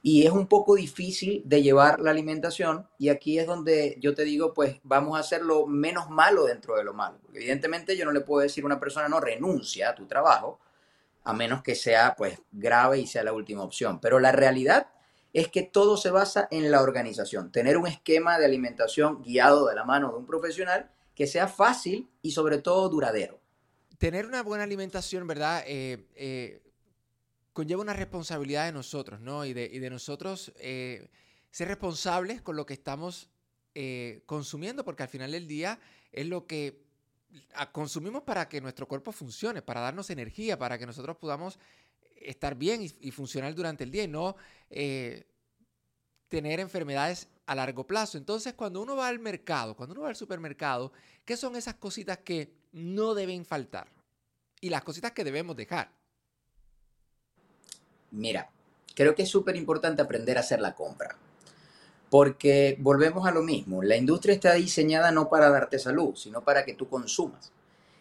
Y 0.02 0.26
es 0.26 0.32
un 0.32 0.46
poco 0.46 0.74
difícil 0.74 1.40
de 1.46 1.62
llevar 1.62 1.98
la 1.98 2.10
alimentación 2.10 2.86
y 2.98 3.08
aquí 3.08 3.38
es 3.38 3.46
donde 3.46 3.96
yo 4.02 4.14
te 4.14 4.24
digo, 4.24 4.52
pues 4.52 4.76
vamos 4.82 5.16
a 5.16 5.20
hacerlo 5.20 5.66
menos 5.66 6.10
malo 6.10 6.44
dentro 6.44 6.76
de 6.76 6.84
lo 6.84 6.92
malo. 6.92 7.16
Evidentemente 7.32 7.96
yo 7.96 8.04
no 8.04 8.12
le 8.12 8.20
puedo 8.20 8.42
decir 8.42 8.62
a 8.64 8.66
una 8.66 8.78
persona, 8.78 9.08
no, 9.08 9.18
renuncia 9.18 9.88
a 9.88 9.94
tu 9.94 10.04
trabajo, 10.04 10.60
a 11.24 11.32
menos 11.32 11.62
que 11.62 11.74
sea 11.74 12.14
pues 12.16 12.38
grave 12.52 13.00
y 13.00 13.06
sea 13.06 13.24
la 13.24 13.32
última 13.32 13.62
opción. 13.62 14.00
Pero 14.00 14.20
la 14.20 14.30
realidad 14.30 14.88
es 15.32 15.48
que 15.48 15.62
todo 15.62 15.96
se 15.96 16.10
basa 16.10 16.46
en 16.50 16.70
la 16.70 16.80
organización, 16.80 17.50
tener 17.50 17.76
un 17.76 17.88
esquema 17.88 18.38
de 18.38 18.44
alimentación 18.44 19.20
guiado 19.22 19.66
de 19.66 19.74
la 19.74 19.84
mano 19.84 20.12
de 20.12 20.18
un 20.18 20.26
profesional 20.26 20.90
que 21.14 21.26
sea 21.26 21.48
fácil 21.48 22.08
y 22.22 22.30
sobre 22.30 22.58
todo 22.58 22.88
duradero. 22.88 23.40
Tener 23.98 24.26
una 24.26 24.42
buena 24.42 24.64
alimentación, 24.64 25.26
¿verdad? 25.26 25.64
Eh, 25.66 26.06
eh, 26.14 26.62
conlleva 27.52 27.82
una 27.82 27.94
responsabilidad 27.94 28.66
de 28.66 28.72
nosotros, 28.72 29.20
¿no? 29.20 29.44
Y 29.44 29.52
de, 29.54 29.90
nosotros 29.90 30.52
eh, 30.56 31.08
ser 31.50 31.68
responsables 31.68 32.40
con 32.40 32.56
lo 32.56 32.66
que 32.66 32.74
estamos 32.74 33.30
consumiendo, 34.26 34.84
porque 34.84 35.02
al 35.02 35.08
final 35.08 35.32
del 35.32 35.48
día 35.48 35.80
es 36.12 36.28
lo 36.28 36.46
que 36.46 36.83
consumimos 37.72 38.22
para 38.22 38.48
que 38.48 38.60
nuestro 38.60 38.86
cuerpo 38.86 39.12
funcione, 39.12 39.62
para 39.62 39.80
darnos 39.80 40.10
energía, 40.10 40.58
para 40.58 40.78
que 40.78 40.86
nosotros 40.86 41.16
podamos 41.16 41.58
estar 42.16 42.54
bien 42.54 42.82
y, 42.82 43.10
funcionar 43.10 43.54
durante 43.54 43.84
el 43.84 43.90
día 43.90 44.04
y 44.04 44.08
no 44.08 44.36
eh, 44.70 45.26
tener 46.28 46.60
enfermedades 46.60 47.28
a 47.46 47.54
largo 47.54 47.86
plazo. 47.86 48.18
Entonces, 48.18 48.54
cuando 48.54 48.80
uno 48.80 48.96
va 48.96 49.08
al 49.08 49.18
mercado, 49.18 49.76
cuando 49.76 49.92
uno 49.92 50.02
va 50.02 50.08
al 50.08 50.16
supermercado, 50.16 50.92
¿qué 51.24 51.36
son 51.36 51.56
esas 51.56 51.74
cositas 51.74 52.18
que 52.18 52.52
no 52.72 53.14
deben 53.14 53.44
faltar? 53.44 53.88
Y 54.60 54.70
las 54.70 54.82
cositas 54.82 55.12
que 55.12 55.24
debemos 55.24 55.56
dejar. 55.56 55.90
Mira, 58.10 58.48
creo 58.94 59.14
que 59.14 59.22
es 59.22 59.28
súper 59.28 59.56
importante 59.56 60.00
aprender 60.00 60.38
a 60.38 60.40
hacer 60.40 60.60
la 60.60 60.74
compra. 60.74 61.16
Porque 62.14 62.76
volvemos 62.78 63.26
a 63.26 63.32
lo 63.32 63.42
mismo, 63.42 63.82
la 63.82 63.96
industria 63.96 64.36
está 64.36 64.52
diseñada 64.52 65.10
no 65.10 65.28
para 65.28 65.50
darte 65.50 65.80
salud, 65.80 66.14
sino 66.14 66.42
para 66.44 66.64
que 66.64 66.74
tú 66.74 66.88
consumas. 66.88 67.50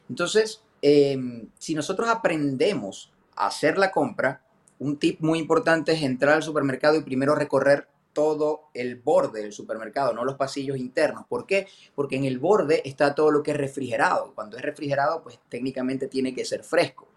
Entonces, 0.08 0.62
em, 0.84 1.48
si 1.58 1.74
nosotros 1.74 2.08
aprendemos 2.08 3.12
a 3.36 3.48
hacer 3.48 3.80
la 3.80 3.90
compra, 3.90 4.44
un 4.78 4.98
tip 4.98 5.20
muy 5.22 5.40
importante 5.40 5.94
es 5.94 6.04
entrar 6.04 6.36
al 6.36 6.44
supermercado 6.44 6.96
y 6.96 7.02
primero 7.02 7.34
recorrer 7.34 7.88
todo 8.14 8.66
el 8.76 8.98
borde 8.98 9.42
del 9.42 9.52
supermercado, 9.52 10.14
no 10.14 10.24
los 10.24 10.36
pasillos 10.36 10.78
internos. 10.78 11.26
¿Por 11.28 11.48
qué? 11.48 11.66
Porque 11.96 12.16
en 12.16 12.26
el 12.26 12.38
borde 12.38 12.84
está 12.86 13.16
todo 13.16 13.32
lo 13.32 13.42
que 13.42 13.50
es 13.50 13.58
refrigerado. 13.58 14.32
Cuando 14.36 14.58
es 14.58 14.62
refrigerado, 14.62 15.24
pues 15.24 15.40
técnicamente 15.50 16.08
tiene 16.08 16.36
que 16.36 16.46
ser 16.46 16.64
fresco. 16.64 17.08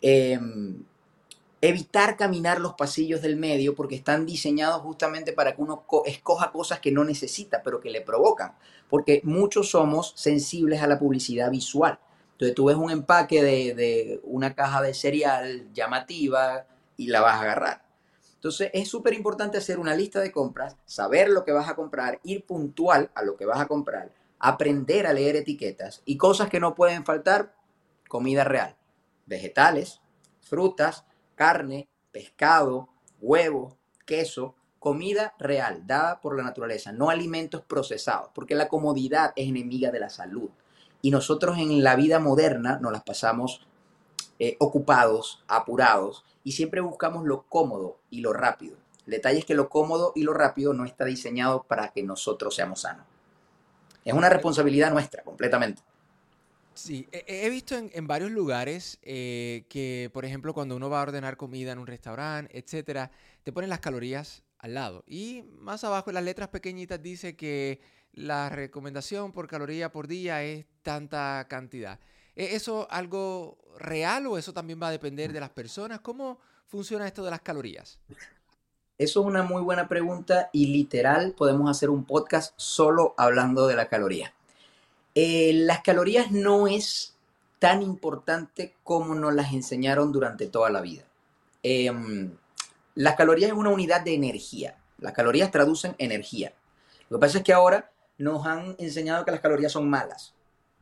Eh, 0.00 0.38
evitar 1.60 2.16
caminar 2.16 2.60
los 2.60 2.74
pasillos 2.74 3.20
del 3.20 3.36
medio 3.36 3.74
porque 3.74 3.96
están 3.96 4.26
diseñados 4.26 4.80
justamente 4.82 5.32
para 5.32 5.56
que 5.56 5.62
uno 5.62 5.84
escoja 6.06 6.52
cosas 6.52 6.80
que 6.80 6.92
no 6.92 7.04
necesita, 7.04 7.62
pero 7.62 7.80
que 7.80 7.90
le 7.90 8.00
provocan, 8.00 8.54
porque 8.88 9.20
muchos 9.24 9.70
somos 9.70 10.12
sensibles 10.16 10.82
a 10.82 10.86
la 10.86 10.98
publicidad 10.98 11.50
visual. 11.50 11.98
Entonces 12.32 12.54
tú 12.54 12.66
ves 12.66 12.76
un 12.76 12.92
empaque 12.92 13.42
de, 13.42 14.20
una 14.22 14.54
caja 14.54 14.80
de 14.80 14.94
cereal 14.94 15.72
llamativa 15.72 16.66
y 16.96 17.08
la 17.08 17.20
vas 17.20 17.34
a 17.34 17.42
agarrar. 17.42 17.82
Entonces 18.36 18.70
es 18.72 18.88
súper 18.88 19.14
importante 19.14 19.58
hacer 19.58 19.80
una 19.80 19.96
lista 19.96 20.20
de 20.20 20.30
compras, 20.30 20.76
saber 20.86 21.28
lo 21.28 21.44
que 21.44 21.50
vas 21.50 21.68
a 21.68 21.74
comprar, 21.74 22.20
ir 22.22 22.46
puntual 22.46 23.10
a 23.16 23.24
lo 23.24 23.36
que 23.36 23.46
vas 23.46 23.58
a 23.58 23.66
comprar, 23.66 24.12
aprender 24.38 25.08
a 25.08 25.12
leer 25.12 25.34
etiquetas 25.34 26.02
y 26.04 26.16
cosas 26.16 26.48
que 26.48 26.60
no 26.60 26.76
pueden 26.76 27.04
faltar, 27.04 27.52
comida 28.08 28.44
real, 28.44 28.76
vegetales, 29.26 30.00
frutas, 30.40 31.04
carne, 31.38 31.88
pescado, 32.10 32.88
huevo, 33.20 33.78
queso, 34.04 34.56
comida 34.80 35.34
real, 35.38 35.86
dada 35.86 36.20
por 36.20 36.36
la 36.36 36.42
naturaleza, 36.42 36.90
no 36.90 37.10
alimentos 37.10 37.62
procesados, 37.62 38.30
porque 38.34 38.56
la 38.56 38.66
comodidad 38.66 39.32
es 39.36 39.48
enemiga 39.48 39.92
de 39.92 40.00
la 40.00 40.10
salud. 40.10 40.50
Y 41.00 41.12
nosotros 41.12 41.58
en 41.58 41.84
la 41.84 41.94
vida 41.94 42.18
moderna 42.18 42.80
nos 42.80 42.90
las 42.90 43.04
pasamos 43.04 43.64
eh, 44.40 44.56
ocupados, 44.58 45.44
apurados, 45.46 46.24
y 46.42 46.52
siempre 46.52 46.80
buscamos 46.80 47.24
lo 47.24 47.44
cómodo 47.44 48.00
y 48.10 48.20
lo 48.20 48.32
rápido. 48.32 48.76
El 49.06 49.12
detalle 49.12 49.38
es 49.38 49.44
que 49.44 49.54
lo 49.54 49.68
cómodo 49.68 50.10
y 50.16 50.24
lo 50.24 50.34
rápido 50.34 50.74
no 50.74 50.84
está 50.84 51.04
diseñado 51.04 51.62
para 51.62 51.90
que 51.90 52.02
nosotros 52.02 52.56
seamos 52.56 52.80
sanos. 52.80 53.06
Es 54.04 54.12
una 54.12 54.28
responsabilidad 54.28 54.90
nuestra, 54.90 55.22
completamente. 55.22 55.82
Sí, 56.78 57.08
he, 57.10 57.50
visto 57.50 57.74
en, 57.76 58.06
varios 58.06 58.30
lugares 58.30 59.00
eh, 59.02 59.66
que, 59.68 60.10
por 60.14 60.24
ejemplo, 60.24 60.54
cuando 60.54 60.76
uno 60.76 60.88
va 60.88 61.00
a 61.00 61.02
ordenar 61.02 61.36
comida 61.36 61.72
en 61.72 61.80
un 61.80 61.88
restaurante, 61.88 62.56
etcétera, 62.56 63.10
te 63.42 63.52
ponen 63.52 63.68
las 63.68 63.80
calorías 63.80 64.44
al 64.58 64.74
lado. 64.74 65.02
Y 65.04 65.42
más 65.58 65.82
abajo 65.82 66.10
en 66.10 66.14
las 66.14 66.22
letras 66.22 66.50
pequeñitas 66.50 67.02
dice 67.02 67.34
que 67.34 67.80
la 68.12 68.48
recomendación 68.48 69.32
por 69.32 69.48
caloría 69.48 69.90
por 69.90 70.06
día 70.06 70.44
es 70.44 70.66
tanta 70.82 71.44
cantidad. 71.48 71.98
¿Es 72.36 72.54
eso 72.54 72.86
algo 72.92 73.58
real 73.80 74.28
o 74.28 74.38
eso 74.38 74.52
también 74.52 74.80
va 74.80 74.86
a 74.86 74.92
depender 74.92 75.32
de 75.32 75.40
las 75.40 75.50
personas? 75.50 75.98
¿Cómo 75.98 76.38
funciona 76.68 77.08
esto 77.08 77.24
de 77.24 77.32
las 77.32 77.40
calorías? 77.40 77.98
Eso 78.98 79.20
es 79.20 79.26
una 79.26 79.42
muy 79.42 79.62
buena 79.62 79.88
pregunta 79.88 80.48
y 80.52 80.66
literal 80.68 81.34
podemos 81.36 81.68
hacer 81.68 81.90
un 81.90 82.04
podcast 82.04 82.54
solo 82.56 83.14
hablando 83.16 83.66
de 83.66 83.74
la 83.74 83.88
caloría. 83.88 84.32
Eh, 85.20 85.50
las 85.52 85.80
calorías 85.80 86.30
no 86.30 86.68
es 86.68 87.16
tan 87.58 87.82
importante 87.82 88.76
como 88.84 89.16
nos 89.16 89.34
las 89.34 89.52
enseñaron 89.52 90.12
durante 90.12 90.46
toda 90.46 90.70
la 90.70 90.80
vida. 90.80 91.02
Em, 91.64 92.36
las 92.94 93.16
calorías 93.16 93.50
es 93.50 93.56
una 93.56 93.70
unidad 93.70 94.02
de 94.02 94.14
energía. 94.14 94.76
Las 95.00 95.14
calorías 95.14 95.50
traducen 95.50 95.96
energía. 95.98 96.52
Lo 97.08 97.18
que 97.18 97.22
pasa 97.22 97.38
es 97.38 97.42
que 97.42 97.52
ahora 97.52 97.90
nos 98.16 98.46
han 98.46 98.76
enseñado 98.78 99.24
que 99.24 99.32
las 99.32 99.40
calorías 99.40 99.72
son 99.72 99.90
malas. 99.90 100.34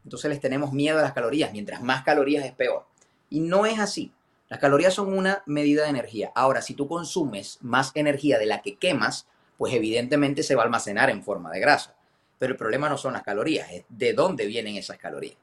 Entonces 0.04 0.28
les 0.28 0.40
tenemos 0.42 0.70
miedo 0.70 0.98
a 0.98 1.02
las 1.02 1.14
calorías. 1.14 1.50
Mientras 1.52 1.80
más 1.80 2.04
calorías 2.04 2.44
es 2.44 2.52
peor. 2.52 2.84
Y 3.30 3.40
no 3.40 3.64
es 3.64 3.78
así. 3.78 4.12
Las 4.50 4.60
calorías 4.60 4.92
son 4.92 5.16
una 5.16 5.44
medida 5.46 5.84
de 5.84 5.88
energía. 5.88 6.30
Ahora, 6.34 6.60
si 6.60 6.74
tú 6.74 6.88
consumes 6.88 7.56
más 7.62 7.90
energía 7.94 8.38
de 8.38 8.44
la 8.44 8.60
que 8.60 8.76
quemas, 8.76 9.26
pues 9.56 9.72
evidentemente 9.72 10.42
se 10.42 10.54
va 10.54 10.60
a 10.60 10.66
almacenar 10.66 11.08
en 11.08 11.24
forma 11.24 11.50
de 11.50 11.60
grasa. 11.60 11.95
Pero 12.38 12.52
el 12.52 12.58
problema 12.58 12.88
no 12.88 12.98
son 12.98 13.14
las 13.14 13.22
calorías, 13.22 13.70
es 13.72 13.84
de 13.88 14.12
dónde 14.12 14.46
vienen 14.46 14.76
esas 14.76 14.98
calorías. 14.98 15.36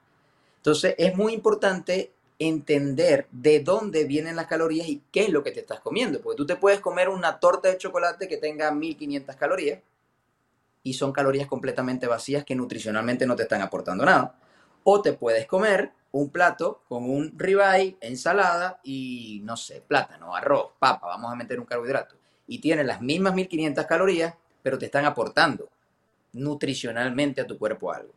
Entonces, 0.57 0.95
es 0.97 1.15
muy 1.15 1.33
importante 1.33 2.13
entender 2.39 3.27
de 3.31 3.59
dónde 3.59 4.05
vienen 4.05 4.35
las 4.35 4.47
calorías 4.47 4.88
y 4.88 5.01
qué 5.12 5.23
es 5.23 5.29
lo 5.29 5.43
que 5.43 5.51
te 5.51 5.62
estás 5.62 5.79
comiendo. 5.79 6.21
Porque 6.21 6.38
tú 6.38 6.45
te 6.45 6.55
puedes 6.55 6.79
comer 6.79 7.09
una 7.09 7.39
torta 7.39 7.69
de 7.69 7.77
chocolate 7.77 8.27
que 8.27 8.38
tenga 8.38 8.71
1500 8.71 9.35
calorías 9.35 9.79
y 10.83 10.93
son 10.93 11.12
calorías 11.12 11.47
completamente 11.47 12.07
vacías 12.07 12.43
que 12.43 12.55
nutricionalmente 12.55 13.25
no 13.25 13.35
te 13.35 13.43
están 13.43 13.62
aportando 13.62 14.05
nada. 14.05 14.35
O 14.83 15.01
te 15.01 15.13
puedes 15.13 15.45
comer 15.47 15.91
un 16.12 16.29
plato 16.29 16.83
con 16.88 17.09
un 17.09 17.33
ribeye, 17.38 17.97
ensalada 18.01 18.79
y, 18.83 19.41
no 19.43 19.57
sé, 19.57 19.81
plátano, 19.81 20.35
arroz, 20.35 20.71
papa, 20.77 21.07
vamos 21.07 21.31
a 21.31 21.35
meter 21.35 21.59
un 21.59 21.65
carbohidrato. 21.65 22.15
Y 22.47 22.59
tiene 22.59 22.83
las 22.83 23.01
mismas 23.01 23.33
1500 23.33 23.85
calorías, 23.85 24.33
pero 24.62 24.77
te 24.77 24.85
están 24.85 25.05
aportando 25.05 25.69
nutricionalmente 26.33 27.41
a 27.41 27.47
tu 27.47 27.57
cuerpo 27.57 27.93
algo. 27.93 28.11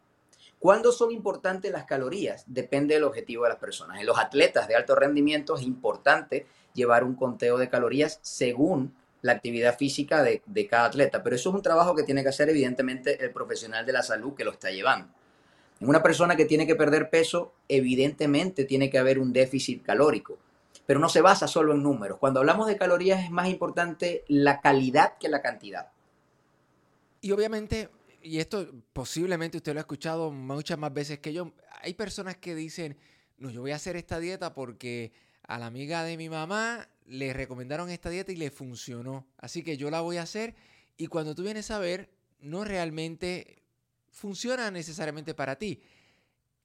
¿Cuándo 0.58 0.90
son 0.90 1.12
importantes 1.12 1.70
las 1.70 1.84
calorías? 1.84 2.44
Depende 2.46 2.94
del 2.94 3.04
objetivo 3.04 3.44
de 3.44 3.50
las 3.50 3.58
personas. 3.58 4.00
En 4.00 4.06
los 4.06 4.18
atletas 4.18 4.66
de 4.68 4.74
alto 4.74 4.94
rendimiento 4.94 5.56
es 5.56 5.62
importante 5.62 6.46
llevar 6.74 7.04
un 7.04 7.14
conteo 7.14 7.58
de 7.58 7.68
calorías 7.68 8.18
según 8.22 8.94
la 9.22 9.32
actividad 9.32 9.76
física 9.76 10.22
de, 10.22 10.42
de, 10.46 10.66
cada 10.66 10.86
atleta, 10.86 11.22
pero 11.22 11.36
eso 11.36 11.50
es 11.50 11.54
un 11.54 11.62
trabajo 11.62 11.94
que 11.94 12.04
tiene 12.04 12.22
que 12.22 12.28
hacer 12.28 12.48
evidentemente 12.48 13.22
el 13.24 13.32
profesional 13.32 13.84
de 13.84 13.92
la 13.92 14.02
salud 14.02 14.34
que 14.34 14.44
lo 14.44 14.52
está 14.52 14.70
llevando. 14.70 15.08
En 15.80 15.88
una 15.88 16.02
persona 16.02 16.36
que 16.36 16.46
tiene 16.46 16.66
que 16.66 16.74
perder 16.74 17.10
peso, 17.10 17.52
evidentemente 17.68 18.64
tiene 18.64 18.88
que 18.88 18.98
haber 18.98 19.18
un 19.18 19.32
déficit 19.32 19.82
calórico, 19.82 20.38
pero 20.86 21.00
no 21.00 21.08
se 21.08 21.20
basa 21.20 21.48
solo 21.48 21.74
en 21.74 21.82
números. 21.82 22.18
Cuando 22.18 22.40
hablamos 22.40 22.66
de 22.66 22.76
calorías 22.76 23.24
es 23.24 23.30
más 23.30 23.48
importante 23.48 24.24
la 24.28 24.60
calidad 24.60 25.18
que 25.18 25.28
la 25.28 25.42
cantidad. 25.42 25.88
Y 27.20 27.32
obviamente 27.32 27.90
y 28.26 28.40
esto 28.40 28.68
posiblemente 28.92 29.56
usted 29.56 29.72
lo 29.72 29.78
ha 29.78 29.82
escuchado 29.82 30.32
muchas 30.32 30.76
más 30.76 30.92
veces 30.92 31.20
que 31.20 31.32
yo, 31.32 31.52
hay 31.80 31.94
personas 31.94 32.36
que 32.36 32.56
dicen, 32.56 32.98
no, 33.38 33.50
yo 33.50 33.60
voy 33.60 33.70
a 33.70 33.76
hacer 33.76 33.94
esta 33.94 34.18
dieta 34.18 34.52
porque 34.52 35.12
a 35.46 35.58
la 35.60 35.66
amiga 35.66 36.02
de 36.02 36.16
mi 36.16 36.28
mamá 36.28 36.88
le 37.04 37.32
recomendaron 37.32 37.88
esta 37.88 38.10
dieta 38.10 38.32
y 38.32 38.36
le 38.36 38.50
funcionó. 38.50 39.28
Así 39.38 39.62
que 39.62 39.76
yo 39.76 39.90
la 39.90 40.00
voy 40.00 40.16
a 40.16 40.22
hacer 40.22 40.56
y 40.96 41.06
cuando 41.06 41.36
tú 41.36 41.44
vienes 41.44 41.70
a 41.70 41.78
ver, 41.78 42.10
no 42.40 42.64
realmente 42.64 43.62
funciona 44.10 44.72
necesariamente 44.72 45.32
para 45.32 45.56
ti. 45.56 45.80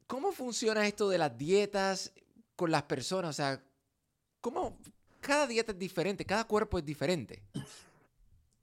¿Cómo 0.08 0.32
funciona 0.32 0.88
esto 0.88 1.10
de 1.10 1.20
las 1.20 1.38
dietas 1.38 2.12
con 2.56 2.72
las 2.72 2.84
personas? 2.84 3.30
O 3.30 3.34
sea, 3.34 3.63
¿cómo 4.41 4.80
cada 5.20 5.46
dieta 5.46 5.74
es 5.74 5.77
diferente, 5.77 6.25
cada 6.25 6.46
cuerpo 6.46 6.80
es 6.80 6.86
diferente? 6.86 7.44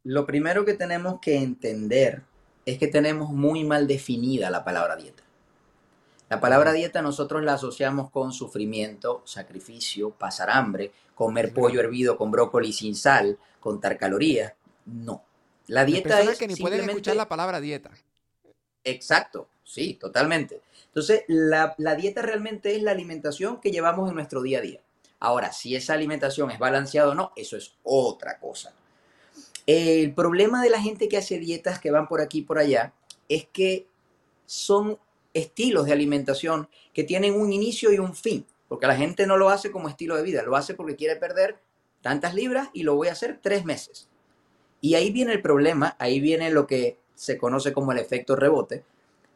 Lo 0.02 0.26
primero 0.26 0.64
que 0.64 0.74
tenemos 0.74 1.20
que 1.20 1.36
entender 1.36 2.24
es 2.66 2.78
que 2.78 2.88
tenemos 2.88 3.30
muy 3.30 3.64
mal 3.64 3.86
definida 3.86 4.50
la 4.50 4.64
palabra 4.64 4.96
dieta. 4.96 5.22
La 6.28 6.40
palabra 6.40 6.72
dieta 6.72 7.00
nosotros 7.00 7.42
la 7.42 7.54
asociamos 7.54 8.10
con 8.10 8.32
sufrimiento, 8.32 9.22
sacrificio, 9.24 10.10
pasar 10.10 10.50
hambre, 10.50 10.92
comer 11.14 11.54
pollo 11.54 11.80
hervido 11.80 12.18
con 12.18 12.30
brócoli 12.30 12.72
sin 12.72 12.94
sal, 12.94 13.38
contar 13.60 13.96
calorías. 13.96 14.52
No. 14.84 15.24
La 15.68 15.84
dieta 15.84 16.20
es 16.20 16.38
que 16.38 16.46
ni 16.46 16.56
pueden 16.56 16.88
escuchar 16.88 17.16
la 17.16 17.28
palabra 17.28 17.60
dieta. 17.60 17.90
Exacto, 18.84 19.48
sí, 19.64 19.94
totalmente. 19.94 20.62
Entonces, 20.86 21.24
la, 21.28 21.74
la 21.78 21.94
dieta 21.94 22.22
realmente 22.22 22.76
es 22.76 22.82
la 22.82 22.90
alimentación 22.90 23.60
que 23.60 23.70
llevamos 23.70 24.08
en 24.08 24.14
nuestro 24.14 24.42
día 24.42 24.58
a 24.58 24.62
día. 24.62 24.80
Ahora, 25.20 25.52
si 25.52 25.74
esa 25.74 25.94
alimentación 25.94 26.50
es 26.50 26.58
balanceada 26.58 27.10
o 27.10 27.14
no, 27.14 27.32
eso 27.36 27.56
es 27.56 27.74
otra 27.82 28.38
cosa. 28.38 28.72
El 29.68 30.14
problema 30.14 30.62
de 30.62 30.70
la 30.70 30.80
gente 30.80 31.10
que 31.10 31.18
hace 31.18 31.38
dietas 31.38 31.78
que 31.78 31.90
van 31.90 32.08
por 32.08 32.22
aquí 32.22 32.38
y 32.38 32.42
por 32.42 32.58
allá 32.58 32.94
es 33.28 33.46
que 33.52 33.86
son 34.46 34.98
estilos 35.34 35.84
de 35.84 35.92
alimentación 35.92 36.70
que 36.94 37.04
tienen 37.04 37.34
un 37.34 37.52
inicio 37.52 37.92
y 37.92 37.98
un 37.98 38.14
fin, 38.14 38.46
porque 38.66 38.86
la 38.86 38.96
gente 38.96 39.26
no 39.26 39.36
lo 39.36 39.50
hace 39.50 39.70
como 39.70 39.90
estilo 39.90 40.16
de 40.16 40.22
vida, 40.22 40.42
lo 40.42 40.56
hace 40.56 40.72
porque 40.72 40.96
quiere 40.96 41.16
perder 41.16 41.58
tantas 42.00 42.32
libras 42.32 42.70
y 42.72 42.82
lo 42.82 42.94
voy 42.94 43.08
a 43.08 43.12
hacer 43.12 43.40
tres 43.42 43.66
meses. 43.66 44.08
Y 44.80 44.94
ahí 44.94 45.12
viene 45.12 45.34
el 45.34 45.42
problema, 45.42 45.96
ahí 45.98 46.18
viene 46.18 46.50
lo 46.50 46.66
que 46.66 46.96
se 47.14 47.36
conoce 47.36 47.74
como 47.74 47.92
el 47.92 47.98
efecto 47.98 48.36
rebote, 48.36 48.84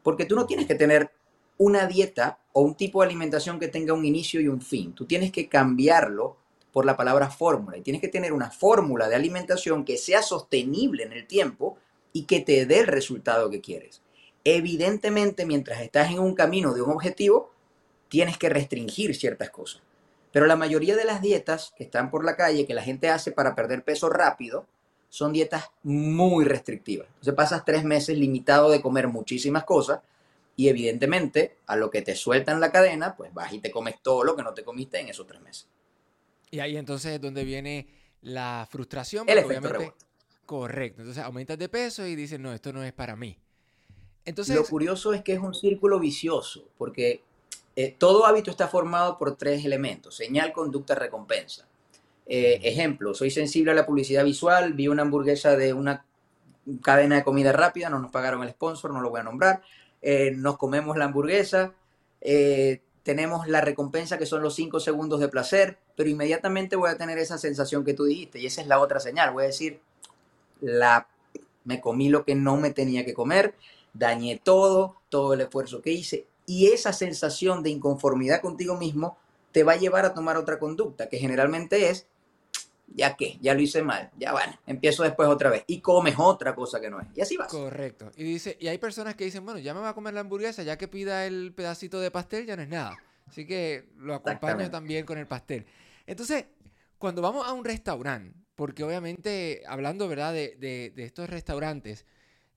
porque 0.03 0.25
tú 0.25 0.35
no 0.35 0.47
tienes 0.47 0.67
que 0.67 0.77
tener 0.77 1.11
una 1.59 1.87
dieta 1.87 2.39
o 2.55 2.63
un 2.63 2.75
tipo 2.75 3.03
de 3.03 3.09
alimentación 3.09 3.61
que 3.61 3.69
tenga 3.69 3.93
un 3.93 4.07
inicio 4.07 4.41
y 4.41 4.49
un 4.49 4.63
fin, 4.63 4.95
tú 4.95 5.05
tienes 5.05 5.31
que 5.31 5.51
cambiarlo 5.51 6.39
por 6.73 6.87
la 6.87 6.97
palabra 6.97 7.31
fórmula. 7.31 7.77
Y 7.77 7.83
tienes 7.83 8.01
que 8.01 8.09
tener 8.09 8.33
una 8.33 8.51
fórmula 8.51 9.09
de 9.09 9.15
alimentación 9.15 9.85
que 9.85 9.99
sea 9.99 10.23
sostenible 10.23 11.05
en 11.05 11.13
el 11.13 11.27
tiempo 11.27 11.79
y 12.13 12.25
que 12.25 12.41
te 12.41 12.67
dé 12.67 12.81
el 12.81 12.87
resultado 12.87 13.51
que 13.51 13.61
quieres. 13.61 14.03
Evidentemente, 14.45 15.47
mientras 15.47 15.81
estás 15.81 16.11
en 16.11 16.19
un 16.19 16.35
camino 16.35 16.75
de 16.75 16.83
un 16.83 16.91
objetivo, 16.91 17.53
tienes 18.09 18.39
que 18.39 18.49
restringir 18.49 19.15
ciertas 19.15 19.51
cosas. 19.51 19.83
Pero 20.33 20.47
la 20.47 20.57
mayoría 20.57 20.97
de 20.97 21.05
las 21.05 21.21
dietas 21.21 21.73
que 21.77 21.85
están 21.85 22.11
por 22.11 22.25
la 22.25 22.37
calle, 22.37 22.67
que 22.67 22.75
la 22.75 22.83
gente 22.83 23.09
hace 23.09 23.33
para 23.33 23.55
perder 23.55 23.85
peso 23.85 24.09
rápido, 24.09 24.67
son 25.11 25.33
dietas 25.33 25.71
muy 25.83 26.47
restrictivas. 26.47 27.07
Entonces 27.07 27.35
pasas 27.35 27.65
tres 27.67 27.85
meses 27.85 28.17
limitado 28.17 28.71
de 28.71 28.81
comer 28.81 29.09
muchísimas 29.09 29.65
cosas 29.65 30.01
y 30.57 30.69
evidentemente 30.69 31.57
a 31.67 31.77
lo 31.77 31.91
que 31.91 32.01
te 32.01 32.17
sueltan 32.17 32.61
la 32.61 32.73
cadena, 32.73 33.15
pues 33.15 33.33
vas 33.35 33.53
y 33.53 33.59
te 33.59 33.71
comes 33.71 33.97
todo 34.03 34.25
lo 34.25 34.35
que 34.37 34.43
no 34.43 34.55
te 34.55 34.65
comiste 34.65 34.99
en 34.99 35.09
esos 35.09 35.27
tres 35.27 35.43
meses. 35.43 35.69
Y 36.53 36.61
ahí 36.61 36.77
entonces 36.77 37.15
es 37.15 37.21
donde 37.21 37.45
viene 37.45 37.89
la 38.21 38.69
frustración. 38.71 39.29
El 39.29 39.39
efecto 39.39 39.95
Correcto. 40.47 41.01
Entonces 41.01 41.25
aumentas 41.25 41.59
de 41.59 41.69
peso 41.69 42.07
y 42.07 42.15
dices, 42.15 42.39
no, 42.39 42.53
esto 42.53 42.73
no 42.75 42.85
es 42.85 42.93
para 42.93 43.17
mí. 43.17 43.39
Entonces, 44.25 44.55
Lo 44.55 44.65
curioso 44.65 45.15
es 45.15 45.23
que 45.23 45.33
es 45.33 45.41
un 45.41 45.55
círculo 45.55 45.99
vicioso, 45.99 46.69
porque 46.77 47.23
eh, 47.75 47.97
todo 47.99 48.27
hábito 48.27 48.51
está 48.51 48.69
formado 48.69 49.19
por 49.19 49.37
tres 49.37 49.65
elementos, 49.65 50.15
señal, 50.15 50.53
conducta, 50.53 50.95
recompensa. 50.95 51.67
Eh, 52.27 52.61
ejemplo, 52.63 53.15
soy 53.15 53.31
sensible 53.31 53.73
a 53.73 53.75
la 53.75 53.87
publicidad 53.87 54.25
visual, 54.25 54.75
vi 54.75 54.89
una 54.89 55.03
hamburguesa 55.03 55.57
de 55.57 55.73
una 55.73 56.05
cadena 56.83 57.17
de 57.17 57.25
comida 57.25 57.53
rápida, 57.53 57.89
no 57.89 57.99
nos 57.99 58.13
pagaron 58.13 58.43
el 58.43 58.51
sponsor, 58.51 58.93
no 58.93 59.01
lo 59.01 59.11
voy 59.11 59.21
a 59.21 59.25
nombrar, 59.25 59.63
eh, 60.03 60.33
nos 60.37 60.59
comemos 60.59 60.97
la 60.99 61.07
hamburguesa, 61.07 61.73
tenemos 63.03 63.49
la 63.49 63.61
recompensa 63.61 64.19
que 64.19 64.27
son 64.27 64.43
los 64.43 64.55
5 64.55 64.81
segundos 64.81 65.21
de 65.21 65.29
placer, 65.29 65.79
pero 65.97 66.09
inmediatamente 66.09 66.77
voy 66.77 66.91
a 66.91 66.97
tener 66.97 67.19
esa 67.19 67.39
sensación 67.39 67.85
que 67.85 67.95
tú 67.95 68.05
dijiste 68.05 68.39
y 68.39 68.47
esa 68.47 68.61
es 68.61 68.67
la 68.67 68.79
otra 68.79 69.01
señal. 69.01 69.33
Voy 69.33 69.45
a 69.45 69.49
decir, 69.49 69.81
la, 70.61 71.09
me 71.65 71.81
comí 71.81 72.09
lo 72.09 72.25
que 72.25 72.35
no 72.35 72.57
me 72.57 72.71
tenía 72.71 73.05
que 73.05 73.15
comer, 73.15 73.55
dañé 73.93 74.41
todo, 74.43 74.97
todo 75.09 75.35
el 75.35 75.41
esfuerzo 75.41 75.83
que 75.83 75.93
hice, 75.93 76.27
y 76.47 76.69
esa 76.69 76.93
sensación 76.93 77.63
de 77.63 77.71
inconformidad 77.71 78.41
contigo 78.41 78.77
mismo 78.77 79.17
te 79.53 79.65
va 79.65 79.73
a 79.73 79.77
llevar 79.77 80.05
a 80.05 80.15
tomar 80.15 80.37
otra 80.37 80.59
conducta, 80.59 81.09
que 81.09 81.19
generalmente 81.19 81.91
es, 81.91 82.07
ya 82.87 83.17
que, 83.17 83.39
ya 83.41 83.55
lo 83.55 83.61
hice 83.61 83.83
mal, 83.83 84.11
ya 84.19 84.33
bueno, 84.33 84.59
empiezo 84.67 85.03
después 85.03 85.29
otra 85.29 85.51
vez 85.51 85.65
y 85.67 85.81
comes 85.81 86.15
otra 86.19 86.55
cosa 86.55 86.81
que 86.81 86.91
no 86.91 87.01
es. 87.01 87.09
Y 87.15 87.21
así 87.21 87.37
vas. 87.37 87.49
Correcto. 87.49 88.11
Y 88.17 88.25
dice, 88.25 88.57
y 88.61 88.69
hay 88.69 88.79
personas 88.79 89.15
que 89.15 89.25
dicen, 89.25 89.45
bueno, 89.45 89.61
ya 89.61 89.75
me 89.75 89.81
voy 89.81 89.89
a 89.89 89.95
comer 89.95 90.15
la 90.15 90.21
hamburguesa, 90.21 90.63
ya 90.63 90.77
que 90.77 90.89
pida 90.89 91.27
el 91.27 91.53
pedacito 91.55 92.01
de 92.01 92.11
pastel, 92.11 92.47
ya 92.47 92.57
no 92.57 92.63
es 92.63 92.69
nada. 92.69 92.97
Así 93.27 93.47
que 93.47 93.89
lo 93.97 94.15
acompaño 94.15 94.71
también 94.71 95.07
con 95.07 95.19
el 95.19 95.27
pastel. 95.27 95.67
Entonces, 96.07 96.47
cuando 96.99 97.23
vamos 97.23 97.47
a 97.47 97.53
un 97.53 97.65
restaurante, 97.65 98.39
porque 98.55 98.85
obviamente, 98.85 99.63
hablando, 99.67 100.09
¿verdad?, 100.09 100.33
de, 100.33 100.93
estos 100.97 101.29
restaurantes, 101.31 102.05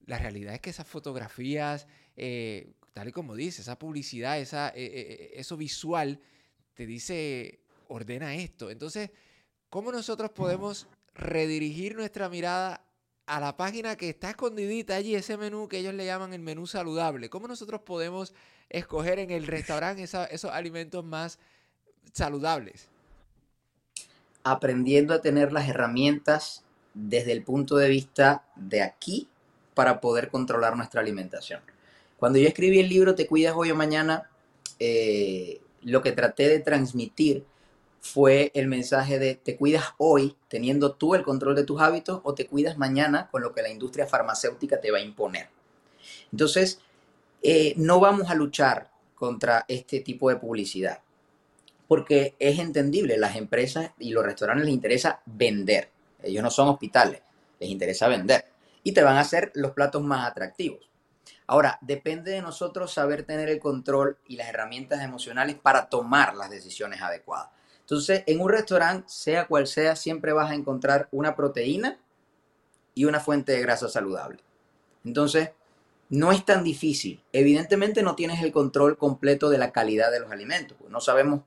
la 0.05 0.17
realidad 0.17 0.53
es 0.53 0.60
que 0.60 0.70
esas 0.70 0.88
fotografías, 0.88 1.88
eh, 2.15 2.74
tal 2.94 3.08
y 3.08 3.12
como 3.12 3.36
dice, 3.36 3.62
esa 3.62 3.79
publicidad, 3.79 4.39
esa, 4.39 4.70
eh, 4.70 4.74
eh, 4.75 5.32
eso 5.36 5.58
visual, 5.58 6.20
te 6.74 6.86
dice, 6.86 7.62
ordena 7.88 8.36
esto. 8.36 8.70
Entonces, 8.70 9.12
¿cómo 9.75 9.91
nosotros 9.91 10.32
podemos 10.32 10.88
redirigir 11.15 11.98
nuestra 11.98 12.29
mirada 12.29 12.79
a 13.25 13.41
la 13.41 13.58
página 13.58 13.98
que 13.98 14.08
está 14.08 14.29
escondidita 14.29 14.96
allí, 14.96 15.15
ese 15.15 15.36
menú 15.36 15.67
que 15.67 15.79
ellos 15.79 15.94
le 15.94 16.05
llaman 16.05 16.32
el 16.34 16.39
menú 16.39 16.65
saludable? 16.65 17.29
¿Cómo 17.29 17.50
nosotros 17.50 17.82
podemos 17.82 18.34
escoger 18.70 19.20
en 19.20 19.32
el 19.32 19.46
restaurante 19.46 20.01
esos 20.01 20.51
alimentos 20.53 21.03
más 21.03 21.39
saludables? 22.13 22.88
Aprendiendo 24.46 25.13
a 25.13 25.20
tener 25.20 25.51
las 25.51 25.67
herramientas 25.67 26.63
desde 26.94 27.34
el 27.34 27.44
punto 27.44 27.75
de 27.75 27.89
vista 27.89 28.46
de 28.55 28.82
aquí 28.82 29.27
para 29.74 30.00
poder 30.00 30.29
controlar 30.29 30.77
nuestra 30.77 31.01
alimentación. 31.01 31.60
Cuando 32.15 32.39
yo 32.39 32.48
escribí 32.48 32.79
el 32.79 32.88
libro 32.88 33.13
Te 33.13 33.27
cuidas 33.27 33.55
hoy 33.58 33.72
o 33.72 33.75
mañana, 33.75 34.29
eh, 34.79 35.60
lo 35.82 36.01
que 36.01 36.13
traté 36.13 36.48
de 36.48 36.62
transmitir 36.62 37.46
fue 38.05 38.51
el 38.53 38.67
mensaje 38.67 39.17
de 39.17 39.33
te 39.33 39.57
cuidas 39.57 39.95
hoy 39.97 40.38
teniendo 40.47 40.93
tú 40.93 41.15
el 41.15 41.24
control 41.24 41.55
de 41.55 41.63
tus 41.63 41.81
hábitos 41.81 42.21
o 42.24 42.35
te 42.35 42.45
cuidas 42.45 42.77
mañana 42.77 43.29
con 43.31 43.41
lo 43.41 43.51
que 43.51 43.63
la 43.63 43.69
industria 43.69 44.05
farmacéutica 44.05 44.79
te 44.79 44.91
va 44.91 45.00
a 45.00 45.01
imponer. 45.01 45.50
Entonces, 46.31 46.79
eh, 47.41 47.74
no 47.77 48.00
vamos 48.00 48.29
a 48.29 48.35
luchar 48.35 48.91
contra 49.15 49.65
este 49.67 50.01
tipo 50.01 50.29
de 50.29 50.35
publicidad 50.35 51.00
porque 51.88 52.35
es 52.38 52.59
entendible, 52.59 53.17
las 53.17 53.35
empresas 53.35 53.89
y 53.97 54.12
los 54.12 54.24
restaurantes 54.24 54.65
les 54.65 54.75
interesa 54.75 55.21
vender. 55.25 55.89
Ellos 56.21 56.43
no 56.43 56.51
son 56.51 56.67
hospitales, 56.67 57.24
les 57.59 57.69
interesa 57.71 58.07
vender. 58.07 58.45
Y 58.83 58.91
te 58.91 59.01
van 59.01 59.17
a 59.17 59.21
hacer 59.21 59.51
los 59.55 59.71
platos 59.71 60.03
más 60.03 60.29
atractivos. 60.29 60.91
Ahora, 61.47 61.79
depende 61.81 62.31
de 62.31 62.41
nosotros 62.43 62.93
saber 62.93 63.24
tener 63.24 63.50
el 63.50 63.59
control 63.59 64.19
y 64.27 64.35
las 64.35 64.47
herramientas 64.47 65.01
emocionales 65.01 65.55
para 65.55 65.89
tomar 65.89 66.35
las 66.35 66.51
decisiones 66.51 67.01
adecuadas. 67.01 67.54
Entonces, 67.85 68.23
en 68.25 68.41
un 68.41 68.49
restaurante, 68.49 69.05
sea 69.07 69.45
cual 69.45 69.67
sea, 69.67 69.95
siempre 69.95 70.33
vas 70.33 70.49
a 70.49 70.55
encontrar 70.55 71.07
una 71.11 71.35
proteína 71.35 71.99
y 72.95 73.05
una 73.05 73.19
fuente 73.19 73.51
de 73.51 73.61
grasa 73.61 73.87
saludable. 73.89 74.39
Entonces, 75.03 75.51
no 76.09 76.31
es 76.31 76.43
tan 76.43 76.63
difícil. 76.63 77.23
Evidentemente 77.31 78.01
no 78.01 78.15
tienes 78.15 78.41
el 78.41 78.51
control 78.51 78.97
completo 78.97 79.51
de 79.51 79.59
la 79.59 79.71
calidad 79.71 80.11
de 80.11 80.19
los 80.19 80.31
alimentos. 80.31 80.75
No 80.89 80.99
sabemos 80.99 81.41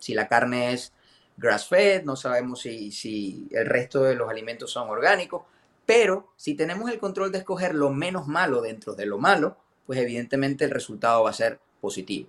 si 0.00 0.12
la 0.12 0.26
carne 0.26 0.72
es 0.72 0.92
grass-fed, 1.36 2.02
no 2.02 2.16
sabemos 2.16 2.62
si, 2.62 2.90
si 2.90 3.46
el 3.52 3.66
resto 3.66 4.02
de 4.02 4.16
los 4.16 4.28
alimentos 4.28 4.72
son 4.72 4.88
orgánicos, 4.88 5.42
pero 5.84 6.32
si 6.36 6.54
tenemos 6.54 6.90
el 6.90 6.98
control 6.98 7.30
de 7.30 7.38
escoger 7.38 7.76
lo 7.76 7.90
menos 7.90 8.26
malo 8.26 8.60
dentro 8.60 8.96
de 8.96 9.06
lo 9.06 9.18
malo, 9.18 9.56
pues 9.86 10.00
evidentemente 10.00 10.64
el 10.64 10.72
resultado 10.72 11.22
va 11.22 11.30
a 11.30 11.34
ser 11.34 11.60
positivo. 11.80 12.28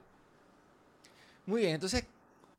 Muy 1.48 1.62
bien, 1.62 1.74
entonces 1.74 2.06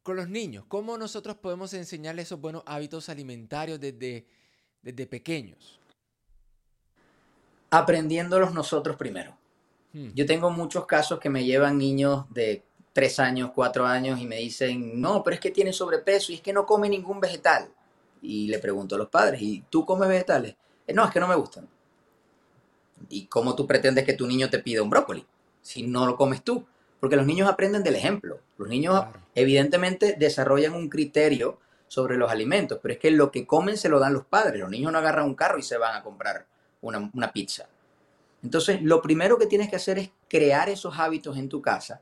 con 0.09 0.17
los 0.17 0.31
niños, 0.31 0.65
¿cómo 0.69 0.97
nosotros 0.97 1.37
podemos 1.37 1.75
enseñarles 1.75 2.29
esos 2.29 2.41
buenos 2.41 2.63
hábitos 2.65 3.11
alimentarios 3.11 3.79
desde, 3.79 4.27
desde 4.81 5.07
pequeños? 5.07 5.79
Aprendiéndolos 7.69 8.55
nosotros 8.55 8.97
primero. 8.97 9.37
Hmm. 9.93 10.09
Yo 10.15 10.25
tengo 10.25 10.49
muchos 10.49 10.87
casos 10.87 11.21
que 11.21 11.29
me 11.29 11.45
llevan 11.45 11.77
niños 11.77 12.25
de 12.31 12.65
tres 12.95 13.21
años, 13.21 13.51
cuatro 13.55 13.85
años 13.85 14.19
y 14.19 14.25
me 14.25 14.37
dicen, 14.37 14.99
no, 14.99 15.23
pero 15.23 15.35
es 15.35 15.41
que 15.41 15.51
tiene 15.51 15.75
sobrepeso 15.75 16.33
y 16.33 16.37
es 16.37 16.41
que 16.41 16.55
no 16.55 16.65
come 16.65 16.89
ningún 16.89 17.21
vegetal. 17.21 17.69
Y 18.23 18.49
le 18.49 18.61
pregunto 18.61 18.95
a 18.95 18.99
los 18.99 19.11
padres, 19.11 19.43
¿y 19.43 19.63
tú 19.69 19.85
comes 19.85 20.09
vegetales? 20.09 20.57
Eh, 20.87 20.95
no, 20.95 21.05
es 21.05 21.11
que 21.11 21.21
no 21.21 21.29
me 21.29 21.35
gustan. 21.35 21.69
¿Y 23.11 23.27
cómo 23.27 23.55
tú 23.55 23.67
pretendes 23.67 24.07
que 24.07 24.15
tu 24.15 24.27
niño 24.27 24.49
te 24.49 24.59
pida 24.59 24.83
un 24.83 24.89
brócoli 24.89 25.27
si 25.61 25.83
no 25.83 26.07
lo 26.07 26.17
comes 26.17 26.43
tú? 26.43 26.67
Porque 27.01 27.17
los 27.17 27.27
niños 27.27 27.49
aprenden 27.49 27.83
del 27.83 27.97
ejemplo. 27.97 28.41
Los 28.57 28.69
niños 28.69 29.05
evidentemente 29.35 30.17
desarrollan 30.19 30.75
un 30.75 30.89
criterio 30.89 31.59
sobre 31.87 32.17
los 32.17 32.31
alimentos, 32.31 32.79
pero 32.83 32.95
es 32.95 33.01
que 33.01 33.11
lo 33.11 33.31
que 33.31 33.47
comen 33.47 33.77
se 33.77 33.89
lo 33.89 33.99
dan 33.99 34.13
los 34.13 34.27
padres. 34.27 34.61
Los 34.61 34.71
niños 34.71 34.93
no 34.93 34.99
agarran 34.99 35.27
un 35.27 35.35
carro 35.35 35.59
y 35.59 35.63
se 35.63 35.79
van 35.79 35.97
a 35.97 36.03
comprar 36.03 36.47
una, 36.81 37.11
una 37.15 37.33
pizza. 37.33 37.69
Entonces, 38.43 38.83
lo 38.83 39.01
primero 39.01 39.39
que 39.39 39.47
tienes 39.47 39.69
que 39.69 39.77
hacer 39.77 39.99
es 39.99 40.11
crear 40.29 40.69
esos 40.69 40.99
hábitos 40.99 41.37
en 41.39 41.49
tu 41.49 41.63
casa 41.63 42.01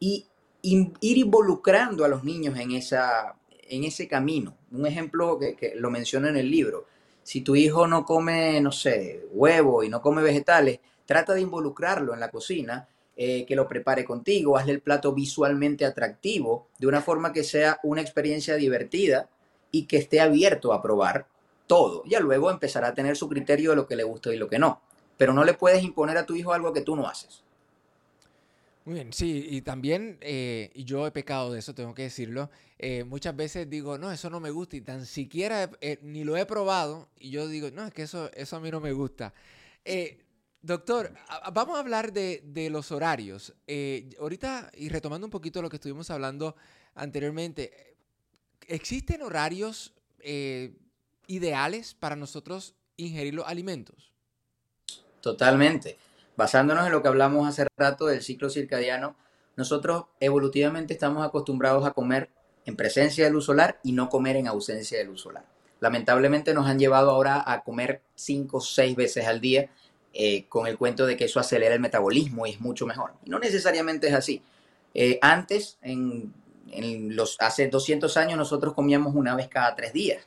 y 0.00 0.26
ir 0.62 1.18
involucrando 1.18 2.04
a 2.04 2.08
los 2.08 2.24
niños 2.24 2.58
en, 2.58 2.72
esa, 2.72 3.36
en 3.62 3.84
ese 3.84 4.08
camino. 4.08 4.56
Un 4.72 4.86
ejemplo 4.86 5.38
que, 5.38 5.54
que 5.54 5.74
lo 5.76 5.90
menciono 5.90 6.28
en 6.28 6.36
el 6.36 6.50
libro 6.50 6.86
si 7.28 7.42
tu 7.42 7.54
hijo 7.54 7.86
no 7.86 8.06
come, 8.06 8.58
no 8.62 8.72
sé, 8.72 9.26
huevo 9.32 9.82
y 9.82 9.90
no 9.90 10.00
come 10.00 10.22
vegetales, 10.22 10.80
trata 11.04 11.34
de 11.34 11.42
involucrarlo 11.42 12.14
en 12.14 12.20
la 12.20 12.30
cocina, 12.30 12.88
eh, 13.20 13.44
que 13.46 13.56
lo 13.56 13.66
prepare 13.66 14.04
contigo, 14.04 14.56
hazle 14.56 14.74
el 14.74 14.80
plato 14.80 15.12
visualmente 15.12 15.84
atractivo, 15.84 16.68
de 16.78 16.86
una 16.86 17.02
forma 17.02 17.32
que 17.32 17.42
sea 17.42 17.80
una 17.82 18.00
experiencia 18.00 18.54
divertida 18.54 19.28
y 19.72 19.86
que 19.86 19.96
esté 19.96 20.20
abierto 20.20 20.72
a 20.72 20.80
probar 20.80 21.26
todo. 21.66 22.04
Ya 22.06 22.20
luego 22.20 22.48
empezará 22.48 22.86
a 22.86 22.94
tener 22.94 23.16
su 23.16 23.28
criterio 23.28 23.70
de 23.70 23.76
lo 23.76 23.88
que 23.88 23.96
le 23.96 24.04
gusta 24.04 24.32
y 24.32 24.38
lo 24.38 24.48
que 24.48 24.60
no. 24.60 24.80
Pero 25.16 25.32
no 25.32 25.42
le 25.42 25.54
puedes 25.54 25.82
imponer 25.82 26.16
a 26.16 26.26
tu 26.26 26.36
hijo 26.36 26.52
algo 26.52 26.72
que 26.72 26.82
tú 26.82 26.94
no 26.94 27.08
haces. 27.08 27.42
Muy 28.84 28.94
bien, 28.94 29.12
sí, 29.12 29.48
y 29.50 29.62
también, 29.62 30.18
eh, 30.20 30.70
yo 30.76 31.04
he 31.04 31.10
pecado 31.10 31.52
de 31.52 31.58
eso, 31.58 31.74
tengo 31.74 31.94
que 31.94 32.02
decirlo, 32.02 32.50
eh, 32.78 33.02
muchas 33.02 33.34
veces 33.34 33.68
digo, 33.68 33.98
no, 33.98 34.12
eso 34.12 34.30
no 34.30 34.38
me 34.38 34.52
gusta 34.52 34.76
y 34.76 34.80
tan 34.80 35.04
siquiera 35.04 35.68
ni 36.02 36.22
lo 36.22 36.36
he 36.36 36.46
probado 36.46 37.08
y 37.18 37.30
yo 37.30 37.48
digo, 37.48 37.68
no, 37.72 37.84
es 37.84 37.92
que 37.92 38.02
eso, 38.02 38.30
eso 38.32 38.54
a 38.54 38.60
mí 38.60 38.70
no 38.70 38.78
me 38.78 38.92
gusta. 38.92 39.34
Doctor, 40.62 41.12
vamos 41.52 41.76
a 41.76 41.80
hablar 41.80 42.12
de, 42.12 42.68
los 42.70 42.92
horarios. 42.92 43.54
ahorita, 44.18 44.70
y 44.74 44.88
retomando 44.88 45.26
un 45.26 45.30
poquito 45.30 45.62
lo 45.62 45.68
que 45.68 45.76
estuvimos 45.76 46.10
hablando 46.10 46.56
anteriormente, 46.94 47.96
¿existen 48.66 49.22
horarios 49.22 49.94
ideales 51.26 51.94
para 51.94 52.16
nosotros 52.16 52.74
ingerir 52.96 53.34
los 53.34 53.46
alimentos? 53.46 54.12
Totalmente 55.20 55.98
basándonos 56.38 56.86
en 56.86 56.92
lo 56.92 57.02
que 57.02 57.08
hablamos 57.08 57.48
hace 57.48 57.66
rato 57.76 58.06
del 58.06 58.22
ciclo 58.22 58.48
circadiano, 58.48 59.16
nosotros 59.56 60.04
evolutivamente 60.20 60.94
estamos 60.94 61.26
acostumbrados 61.26 61.84
a 61.84 61.90
comer 61.90 62.30
en 62.64 62.76
presencia 62.76 63.24
de 63.24 63.32
luz 63.32 63.46
solar 63.46 63.80
y 63.82 63.90
no 63.90 64.08
comer 64.08 64.36
en 64.36 64.46
ausencia 64.46 64.96
de 64.98 65.04
luz 65.04 65.22
solar. 65.22 65.44
Lamentablemente 65.80 66.54
nos 66.54 66.68
han 66.68 66.78
llevado 66.78 67.10
ahora 67.10 67.42
a 67.44 67.64
comer 67.64 68.02
cinco 68.14 68.58
o 68.58 68.60
seis 68.60 68.94
veces 68.94 69.26
al 69.26 69.40
día 69.40 69.68
eh, 70.12 70.46
con 70.48 70.66
el 70.66 70.78
cuento 70.78 71.06
de 71.06 71.16
que 71.16 71.26
eso 71.26 71.40
acelera 71.40 71.74
el 71.74 71.80
metabolismo 71.80 72.46
y 72.46 72.50
es 72.50 72.60
mucho 72.60 72.86
mejor. 72.86 73.12
No 73.26 73.38
necesariamente 73.38 74.08
es 74.08 74.14
así. 74.14 74.42
Eh, 74.94 75.18
antes, 75.22 75.78
en, 75.82 76.32
los, 77.14 77.36
hace 77.40 77.68
200 77.68 78.16
años, 78.16 78.38
nosotros 78.38 78.74
comíamos 78.74 79.14
una 79.14 79.34
vez 79.34 79.48
cada 79.48 79.74
tres 79.74 79.92
días 79.92 80.26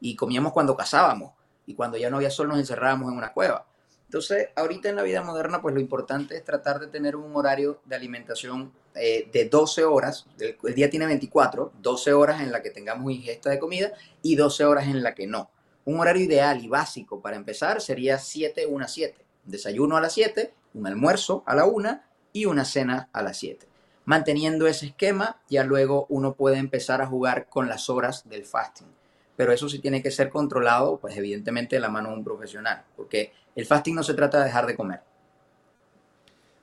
y 0.00 0.16
comíamos 0.16 0.52
cuando 0.52 0.76
cazábamos 0.76 1.32
y 1.66 1.74
cuando 1.74 1.98
ya 1.98 2.10
no 2.10 2.16
había 2.16 2.30
sol 2.30 2.48
nos 2.48 2.58
encerrábamos 2.58 3.10
en 3.10 3.18
una 3.18 3.32
cueva. 3.32 3.66
Entonces, 4.08 4.48
ahorita 4.56 4.88
en 4.88 4.96
la 4.96 5.02
vida 5.02 5.22
moderna, 5.22 5.60
pues 5.60 5.74
lo 5.74 5.80
importante 5.80 6.34
es 6.34 6.42
tratar 6.42 6.80
de 6.80 6.86
tener 6.86 7.14
un 7.14 7.36
horario 7.36 7.82
de 7.84 7.94
alimentación 7.94 8.72
eh, 8.94 9.28
de 9.30 9.44
12 9.50 9.84
horas. 9.84 10.26
El, 10.40 10.74
día 10.74 10.88
tiene 10.88 11.04
24, 11.04 11.72
12 11.80 12.12
horas 12.14 12.40
en 12.40 12.50
la 12.50 12.62
que 12.62 12.70
tengamos 12.70 13.12
ingesta 13.12 13.50
de 13.50 13.58
comida 13.58 13.92
y 14.22 14.34
12 14.34 14.64
horas 14.64 14.86
en 14.86 15.02
la 15.02 15.14
que 15.14 15.26
no. 15.26 15.50
Un 15.88 16.00
horario 16.00 16.22
ideal 16.22 16.62
y 16.62 16.68
básico 16.68 17.22
para 17.22 17.36
empezar 17.36 17.80
sería 17.80 18.18
7, 18.18 18.66
1, 18.66 18.88
7. 18.88 19.24
Desayuno 19.44 19.96
a 19.96 20.02
las 20.02 20.12
7, 20.12 20.52
un 20.74 20.86
almuerzo 20.86 21.42
a 21.46 21.54
la 21.54 21.64
1 21.64 22.02
y 22.34 22.44
una 22.44 22.66
cena 22.66 23.08
a 23.10 23.22
las 23.22 23.38
7. 23.38 23.66
Manteniendo 24.04 24.66
ese 24.66 24.84
esquema, 24.84 25.40
ya 25.48 25.64
luego 25.64 26.04
uno 26.10 26.34
puede 26.34 26.58
empezar 26.58 27.00
a 27.00 27.06
jugar 27.06 27.48
con 27.48 27.70
las 27.70 27.88
horas 27.88 28.28
del 28.28 28.44
fasting 28.44 28.88
pero 29.34 29.52
eso 29.52 29.68
sí 29.68 29.78
tiene 29.78 30.02
que 30.02 30.10
ser 30.10 30.30
controlado, 30.30 30.98
pues 30.98 31.16
evidentemente 31.16 31.76
de 31.76 31.80
la 31.80 31.88
mano 31.88 32.08
de 32.08 32.16
un 32.16 32.24
profesional, 32.24 32.82
porque 32.96 33.32
el 33.54 33.66
fasting 33.66 33.94
no 33.94 34.02
se 34.02 34.14
trata 34.14 34.38
de 34.38 34.46
dejar 34.46 34.66
de 34.66 34.74
comer. 34.74 35.00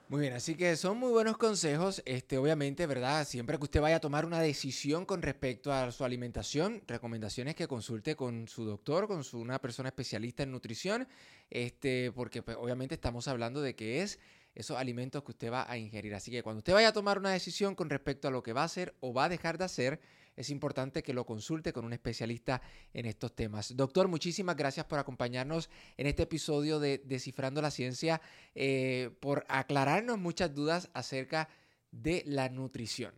Muy 0.08 0.22
bien, 0.22 0.34
así 0.34 0.54
que 0.54 0.76
son 0.76 1.00
muy 1.00 1.10
buenos 1.10 1.36
consejos, 1.36 2.04
este, 2.06 2.38
obviamente, 2.38 2.86
¿verdad? 2.86 3.26
Siempre 3.26 3.58
que 3.58 3.64
usted 3.64 3.82
vaya 3.82 3.96
a 3.96 4.00
tomar 4.00 4.24
una 4.24 4.40
decisión 4.40 5.04
con 5.04 5.24
respecto 5.24 5.74
a 5.74 5.92
su 5.92 6.04
alimentación, 6.06 6.84
recomendaciones 6.86 7.56
que 7.56 7.68
consulte 7.68 8.16
con 8.16 8.48
su 8.48 8.66
doctor, 8.66 9.08
con 9.08 9.24
su, 9.24 9.40
una 9.40 9.58
persona 9.58 9.90
especialista 9.90 10.44
en 10.44 10.52
nutrición, 10.52 11.08
este, 11.50 12.12
porque 12.12 12.44
pues, 12.44 12.56
obviamente 12.56 12.94
estamos 12.94 13.28
hablando 13.28 13.64
de 13.64 13.76
que 13.76 14.04
es 14.04 14.20
esos 14.54 14.78
alimentos 14.78 15.24
que 15.24 15.32
usted 15.32 15.52
va 15.52 15.66
a 15.68 15.76
ingerir. 15.76 16.14
Así 16.14 16.30
que 16.30 16.44
cuando 16.44 16.60
usted 16.60 16.74
vaya 16.74 16.90
a 16.90 16.94
tomar 16.94 17.18
una 17.18 17.32
decisión 17.32 17.74
con 17.74 17.90
respecto 17.90 18.28
a 18.28 18.32
lo 18.32 18.44
que 18.44 18.54
va 18.54 18.62
a 18.62 18.66
hacer 18.66 18.94
o 19.00 19.12
va 19.12 19.26
a 19.26 19.30
dejar 19.30 19.58
de 19.58 19.66
hacer, 19.66 20.00
es 20.36 20.50
importante 20.50 21.04
que 21.04 21.14
lo 21.14 21.26
consulte 21.26 21.74
con 21.74 21.86
un 21.86 21.94
especialista 21.94 22.62
en 22.94 23.06
estos 23.06 23.36
temas. 23.36 23.76
Doctor, 23.76 24.08
muchísimas 24.08 24.56
gracias 24.56 24.86
por 24.86 25.00
acompañarnos 25.00 25.70
en 25.98 26.08
este 26.08 26.24
episodio 26.24 26.80
de 26.80 27.02
Descifrando 27.06 27.62
la 27.62 27.72
Ciencia, 27.72 28.22
eh, 28.54 29.12
por 29.20 29.46
aclararnos 29.48 30.18
muchas 30.18 30.54
dudas 30.54 30.90
acerca 30.94 31.50
de 31.92 32.24
la 32.26 32.50
nutrición. 32.50 33.14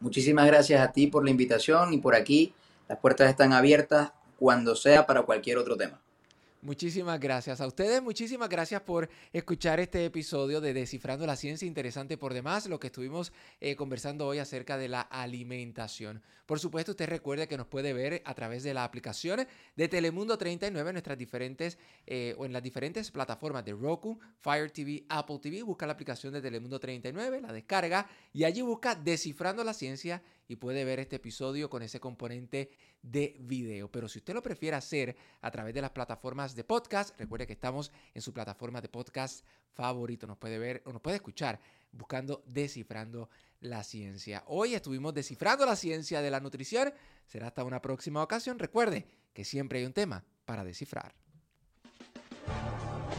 Muchísimas 0.00 0.46
gracias 0.46 0.80
a 0.80 0.92
ti 0.92 1.08
por 1.08 1.24
la 1.24 1.30
invitación 1.30 1.92
y 1.92 1.98
por 1.98 2.14
aquí. 2.14 2.52
Las 2.88 2.98
puertas 2.98 3.28
están 3.28 3.52
abiertas 3.52 4.12
cuando 4.38 4.76
sea 4.76 5.06
para 5.06 5.22
cualquier 5.22 5.58
otro 5.58 5.76
tema. 5.76 6.00
Muchísimas 6.60 7.20
gracias 7.20 7.60
a 7.60 7.68
ustedes, 7.68 8.02
muchísimas 8.02 8.48
gracias 8.48 8.82
por 8.82 9.08
escuchar 9.32 9.78
este 9.78 10.04
episodio 10.04 10.60
de 10.60 10.74
Descifrando 10.74 11.24
la 11.24 11.36
Ciencia, 11.36 11.68
interesante 11.68 12.18
por 12.18 12.34
demás, 12.34 12.66
lo 12.66 12.80
que 12.80 12.88
estuvimos 12.88 13.32
eh, 13.60 13.76
conversando 13.76 14.26
hoy 14.26 14.40
acerca 14.40 14.76
de 14.76 14.88
la 14.88 15.02
alimentación. 15.02 16.20
Por 16.46 16.58
supuesto, 16.58 16.92
usted 16.92 17.08
recuerde 17.08 17.46
que 17.46 17.56
nos 17.56 17.68
puede 17.68 17.92
ver 17.92 18.22
a 18.24 18.34
través 18.34 18.64
de 18.64 18.74
la 18.74 18.82
aplicación 18.82 19.46
de 19.76 19.88
Telemundo 19.88 20.36
39 20.36 20.90
en 20.90 20.94
nuestras 20.94 21.16
diferentes 21.16 21.78
eh, 22.06 22.34
o 22.38 22.44
en 22.44 22.52
las 22.52 22.62
diferentes 22.62 23.10
plataformas 23.12 23.64
de 23.64 23.74
Roku, 23.74 24.18
Fire 24.40 24.70
TV, 24.72 25.04
Apple 25.08 25.38
TV. 25.40 25.62
Busca 25.62 25.86
la 25.86 25.92
aplicación 25.92 26.32
de 26.32 26.42
Telemundo 26.42 26.80
39, 26.80 27.40
la 27.40 27.52
descarga 27.52 28.08
y 28.32 28.42
allí 28.42 28.62
busca 28.62 28.96
Descifrando 28.96 29.62
la 29.62 29.74
Ciencia 29.74 30.22
y 30.48 30.56
puede 30.56 30.84
ver 30.84 30.98
este 30.98 31.16
episodio 31.16 31.68
con 31.68 31.82
ese 31.82 32.00
componente 32.00 32.70
de 33.02 33.36
video. 33.40 33.90
Pero 33.92 34.08
si 34.08 34.18
usted 34.18 34.34
lo 34.34 34.42
prefiere 34.42 34.76
hacer 34.76 35.14
a 35.42 35.50
través 35.50 35.74
de 35.74 35.82
las 35.82 35.90
plataformas 35.90 36.56
de 36.56 36.64
podcast, 36.64 37.16
recuerde 37.18 37.46
que 37.46 37.52
estamos 37.52 37.92
en 38.14 38.22
su 38.22 38.32
plataforma 38.32 38.80
de 38.80 38.88
podcast 38.88 39.44
favorito. 39.74 40.26
Nos 40.26 40.38
puede 40.38 40.58
ver 40.58 40.82
o 40.86 40.92
nos 40.92 41.02
puede 41.02 41.16
escuchar 41.16 41.60
buscando 41.92 42.42
Descifrando 42.46 43.28
la 43.60 43.84
Ciencia. 43.84 44.42
Hoy 44.46 44.74
estuvimos 44.74 45.12
descifrando 45.12 45.66
la 45.66 45.76
ciencia 45.76 46.22
de 46.22 46.30
la 46.30 46.40
nutrición. 46.40 46.92
Será 47.26 47.48
hasta 47.48 47.64
una 47.64 47.82
próxima 47.82 48.22
ocasión. 48.22 48.58
Recuerde 48.58 49.06
que 49.34 49.44
siempre 49.44 49.80
hay 49.80 49.84
un 49.84 49.92
tema 49.92 50.24
para 50.46 50.64
descifrar. 50.64 51.14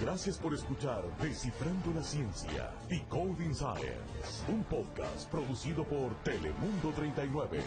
Gracias 0.01 0.37
por 0.37 0.53
escuchar 0.53 1.03
Descifrando 1.21 1.91
la 1.93 2.01
Ciencia, 2.01 2.71
Decoding 2.87 3.53
Science, 3.53 4.43
un 4.47 4.63
podcast 4.63 5.29
producido 5.29 5.83
por 5.83 6.13
Telemundo 6.23 6.91
39. 6.95 7.59